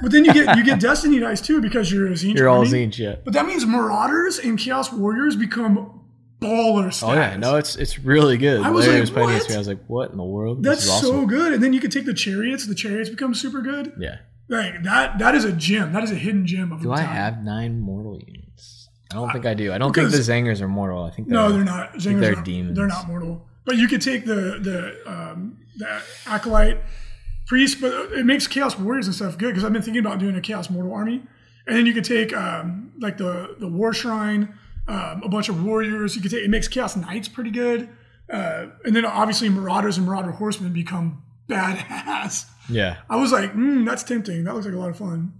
But 0.00 0.12
then 0.12 0.24
you 0.24 0.32
get 0.32 0.56
you 0.56 0.62
get 0.64 0.78
Destiny 0.88 1.18
dice 1.18 1.40
too 1.40 1.60
because 1.60 1.90
you're 1.90 2.06
a 2.06 2.10
Tzeentch. 2.10 2.36
You're 2.36 2.48
all 2.48 2.58
army. 2.58 2.70
Tzeentch, 2.70 2.98
yeah. 2.98 3.16
But 3.24 3.34
that 3.34 3.46
means 3.46 3.66
Marauders 3.66 4.38
and 4.38 4.56
Chaos 4.56 4.92
Warriors 4.92 5.34
become 5.34 6.02
baller 6.40 6.86
stats. 6.86 7.08
Oh 7.08 7.14
yeah, 7.14 7.36
no, 7.36 7.56
it's 7.56 7.74
it's 7.74 7.98
really 7.98 8.36
good. 8.36 8.62
I 8.62 8.70
was 8.70 8.86
Larry 8.86 8.98
like, 8.98 9.00
was 9.00 9.10
playing 9.10 9.30
what? 9.30 9.50
I 9.50 9.58
was 9.58 9.66
like, 9.66 9.84
what 9.88 10.12
in 10.12 10.16
the 10.16 10.22
world? 10.22 10.62
That's 10.62 10.88
awesome. 10.88 11.08
so 11.08 11.26
good. 11.26 11.52
And 11.52 11.60
then 11.60 11.72
you 11.72 11.80
can 11.80 11.90
take 11.90 12.06
the 12.06 12.14
chariots. 12.14 12.64
The 12.64 12.76
chariots 12.76 13.10
become 13.10 13.34
super 13.34 13.60
good. 13.60 13.92
yeah. 13.98 14.18
Like 14.48 14.84
that. 14.84 15.18
That 15.18 15.34
is 15.34 15.44
a 15.44 15.50
gem. 15.50 15.92
That 15.92 16.04
is 16.04 16.12
a 16.12 16.14
hidden 16.14 16.46
gem 16.46 16.70
of. 16.70 16.80
Do 16.80 16.92
I 16.92 17.00
have 17.00 17.42
nine 17.42 17.80
mortal 17.80 18.20
units? 18.24 18.47
I 19.10 19.14
don't 19.14 19.32
think 19.32 19.46
I 19.46 19.54
do. 19.54 19.72
I 19.72 19.78
don't 19.78 19.94
think 19.94 20.10
the 20.10 20.18
Tzaangors 20.18 20.60
are 20.60 20.68
mortal. 20.68 21.02
I 21.04 21.10
think 21.10 21.28
No, 21.28 21.48
they're, 21.48 21.56
they're 21.56 21.64
not. 21.64 21.92
Zingers 21.94 22.20
they're 22.20 22.38
are- 22.38 22.42
demons. 22.42 22.76
They're 22.76 22.86
not 22.86 23.06
mortal. 23.08 23.46
But 23.64 23.76
you 23.76 23.86
could 23.88 24.00
take 24.02 24.24
the 24.24 24.58
the 24.60 25.10
um, 25.10 25.58
the 25.76 26.02
acolyte 26.26 26.78
priest, 27.46 27.80
but 27.80 27.92
it 28.12 28.24
makes 28.24 28.46
chaos 28.46 28.78
warriors 28.78 29.06
and 29.06 29.14
stuff 29.14 29.36
good 29.38 29.48
because 29.48 29.64
I've 29.64 29.72
been 29.72 29.82
thinking 29.82 30.00
about 30.04 30.18
doing 30.18 30.34
a 30.36 30.40
chaos 30.40 30.70
mortal 30.70 30.92
army, 30.94 31.22
and 31.66 31.76
then 31.76 31.84
you 31.86 31.92
could 31.92 32.04
take 32.04 32.34
um, 32.34 32.92
like 32.98 33.18
the 33.18 33.56
the 33.58 33.68
war 33.68 33.92
shrine, 33.92 34.54
um, 34.86 35.22
a 35.22 35.28
bunch 35.28 35.48
of 35.50 35.62
warriors. 35.64 36.16
You 36.16 36.22
could 36.22 36.30
take 36.30 36.44
it 36.44 36.50
makes 36.50 36.66
chaos 36.68 36.96
knights 36.96 37.28
pretty 37.28 37.50
good, 37.50 37.90
uh, 38.32 38.66
and 38.84 38.96
then 38.96 39.04
obviously 39.04 39.48
marauders 39.50 39.98
and 39.98 40.06
marauder 40.06 40.30
horsemen 40.32 40.72
become 40.72 41.22
badass. 41.48 42.46
Yeah, 42.70 42.98
I 43.10 43.16
was 43.16 43.32
like, 43.32 43.52
mm, 43.54 43.84
that's 43.86 44.02
tempting. 44.02 44.44
That 44.44 44.54
looks 44.54 44.66
like 44.66 44.74
a 44.74 44.78
lot 44.78 44.90
of 44.90 44.96
fun. 44.98 45.32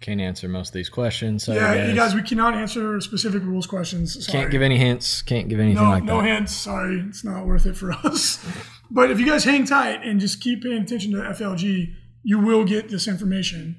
Can't 0.00 0.20
answer 0.20 0.48
most 0.48 0.68
of 0.68 0.74
these 0.74 0.88
questions. 0.90 1.44
Sorry, 1.44 1.58
Yeah, 1.58 1.74
guys. 1.76 1.88
you 1.88 1.94
guys, 1.94 2.14
we 2.14 2.22
cannot 2.22 2.54
answer 2.54 3.00
specific 3.00 3.42
rules 3.42 3.66
questions. 3.66 4.26
Sorry. 4.26 4.38
can't 4.40 4.50
give 4.50 4.60
any 4.62 4.76
hints. 4.76 5.22
Can't 5.22 5.48
give 5.48 5.58
anything 5.60 5.82
No, 5.82 5.88
like 5.90 6.04
no 6.04 6.20
that. 6.20 6.26
hints. 6.28 6.52
Sorry, 6.54 7.00
it's 7.08 7.24
not 7.24 7.46
worth 7.46 7.64
it 7.66 7.76
for 7.76 7.92
us. 8.04 8.44
but 8.90 9.10
if 9.10 9.18
you 9.18 9.26
guys 9.26 9.44
hang 9.44 9.64
tight 9.64 10.00
and 10.04 10.20
just 10.20 10.40
keep 10.40 10.62
paying 10.62 10.82
attention 10.82 11.12
to 11.12 11.18
FLG, 11.18 11.94
you 12.22 12.38
will 12.38 12.64
get 12.64 12.88
this 12.90 13.08
information. 13.08 13.76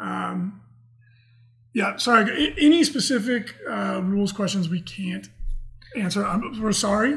Um, 0.00 0.60
yeah, 1.74 1.96
sorry. 1.96 2.54
Any 2.58 2.82
specific 2.84 3.54
uh, 3.68 4.00
rules 4.02 4.32
questions 4.32 4.68
we 4.68 4.80
can't 4.80 5.28
answer? 5.96 6.24
I'm, 6.26 6.60
we're 6.60 6.72
sorry. 6.72 7.16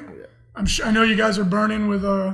I'm 0.56 0.66
sure, 0.66 0.86
I 0.86 0.92
know 0.92 1.04
you 1.04 1.16
guys 1.16 1.40
are 1.40 1.44
burning 1.46 1.88
with 1.88 2.04
uh, 2.06 2.34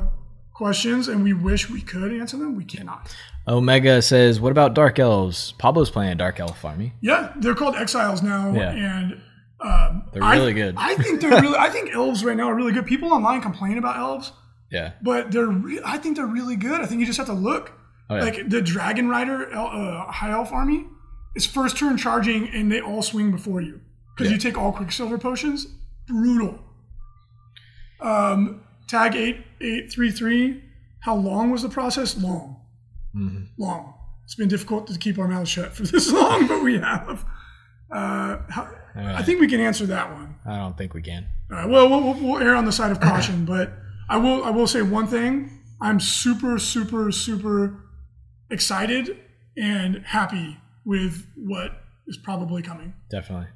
questions, 0.57 1.07
and 1.07 1.23
we 1.23 1.33
wish 1.33 1.69
we 1.69 1.81
could 1.81 2.11
answer 2.11 2.35
them. 2.37 2.55
We 2.55 2.65
cannot. 2.65 3.15
Omega 3.47 4.01
says, 4.01 4.41
"What 4.41 4.51
about 4.51 4.73
Dark 4.73 4.99
Elves? 4.99 5.53
Pablo's 5.59 5.89
playing 5.91 6.11
a 6.11 6.15
Dark 6.15 6.39
Elf 6.39 6.65
army. 6.65 6.93
Yeah, 6.99 7.31
they're 7.37 7.55
called 7.55 7.75
exiles 7.75 8.21
now, 8.23 8.51
Yeah. 8.53 8.71
and 8.71 9.21
um, 9.61 10.03
They're 10.13 10.23
I- 10.23 10.35
really 10.35 10.53
good. 10.53 10.75
I 10.77 10.95
think 10.95 11.21
they're 11.21 11.39
really. 11.41 11.57
I 11.67 11.69
think 11.69 11.93
elves 11.93 12.25
right 12.25 12.35
now 12.35 12.49
are 12.49 12.55
really 12.55 12.73
good. 12.73 12.85
People 12.85 13.13
online 13.13 13.41
complain 13.41 13.77
about 13.77 13.95
elves. 13.97 14.33
Yeah, 14.71 14.93
but 15.01 15.31
they're 15.31 15.45
re- 15.47 15.79
I 15.85 15.97
think 15.97 16.17
they're 16.17 16.25
really 16.25 16.55
good. 16.57 16.81
I 16.81 16.85
think 16.87 16.99
you 16.99 17.05
just 17.05 17.17
have 17.17 17.27
to 17.27 17.33
look. 17.33 17.71
Oh, 18.09 18.15
yeah. 18.15 18.23
Like 18.23 18.49
the 18.49 18.61
Dragon 18.61 19.07
Rider 19.09 19.49
el- 19.51 19.67
uh, 19.67 20.11
High 20.11 20.31
Elf 20.31 20.51
army 20.51 20.85
is 21.35 21.45
first 21.45 21.77
turn 21.77 21.97
charging, 21.97 22.49
and 22.49 22.71
they 22.71 22.81
all 22.81 23.01
swing 23.03 23.31
before 23.31 23.61
you 23.61 23.79
because 24.15 24.29
Yeah. 24.29 24.35
you 24.35 24.41
take 24.41 24.57
all 24.57 24.71
Quicksilver 24.73 25.17
potions. 25.17 25.67
Brutal. 26.07 26.59
Um, 28.01 28.61
tag 28.87 29.15
eight 29.15 29.45
eight 29.61 29.91
three 29.91 30.11
three. 30.11 30.63
How 31.01 31.15
long 31.15 31.51
was 31.51 31.61
the 31.61 31.69
process? 31.69 32.17
Long. 32.17 32.61
Mm-hmm. 33.15 33.61
Long. 33.61 33.93
It's 34.23 34.35
been 34.35 34.49
difficult 34.49 34.87
to 34.87 34.97
keep 34.97 35.17
our 35.17 35.27
mouths 35.27 35.49
shut 35.49 35.73
for 35.73 35.83
this 35.83 36.11
long, 36.11 36.47
but 36.47 36.61
we 36.61 36.77
have. 36.79 37.25
Uh, 37.89 38.39
how, 38.49 38.69
I 38.95 39.23
think 39.23 39.39
we 39.39 39.47
can 39.47 39.61
answer 39.61 39.85
that 39.85 40.11
one. 40.11 40.35
I 40.45 40.57
don't 40.57 40.77
think 40.77 40.93
we 40.93 41.01
can. 41.01 41.27
All 41.49 41.57
right, 41.57 41.69
well, 41.69 41.89
we'll, 41.89 42.13
we'll 42.13 42.41
err 42.41 42.55
on 42.55 42.65
the 42.65 42.71
side 42.71 42.91
of 42.91 42.99
caution, 42.99 43.45
but 43.45 43.71
I 44.09 44.17
will 44.17 44.43
I 44.43 44.49
will 44.49 44.67
say 44.67 44.81
one 44.81 45.07
thing. 45.07 45.51
I'm 45.79 45.99
super, 45.99 46.57
super, 46.57 47.11
super 47.11 47.83
excited 48.49 49.17
and 49.55 50.03
happy 50.05 50.57
with 50.85 51.27
what 51.35 51.83
is 52.07 52.17
probably 52.17 52.61
coming. 52.61 52.93
Definitely. 53.09 53.47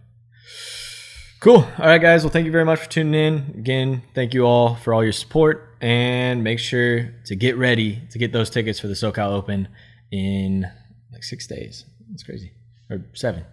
Cool. 1.42 1.68
All 1.80 1.88
right, 1.88 2.00
guys. 2.00 2.24
Well, 2.24 2.30
thank 2.30 2.46
you 2.46 2.52
very 2.52 2.66
much 2.66 2.82
for 2.82 2.88
tuning 2.88 3.16
in. 3.16 3.56
Again, 3.58 4.04
thank 4.14 4.36
you 4.36 4.44
all 4.44 4.76
for 4.76 4.94
all 4.94 5.04
your 5.04 5.12
support. 5.12 5.76
And 5.82 6.44
make 6.44 6.60
sure 6.60 7.16
to 7.26 7.36
get 7.36 7.58
ready 7.58 8.00
to 8.12 8.20
get 8.20 8.32
those 8.32 8.52
tickets 8.52 8.80
for 8.80 8.86
the 8.86 8.94
SoCal 8.94 9.32
Open 9.32 9.68
in 10.12 10.68
like 11.12 11.24
six 11.24 11.48
days. 11.48 11.86
That's 12.12 12.22
crazy. 12.22 12.52
Or 12.92 13.04
seven. 13.14 13.44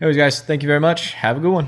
Anyways, 0.00 0.16
guys, 0.16 0.40
thank 0.40 0.62
you 0.62 0.68
very 0.68 0.78
much. 0.78 1.14
Have 1.14 1.36
a 1.36 1.40
good 1.40 1.50
one. 1.50 1.66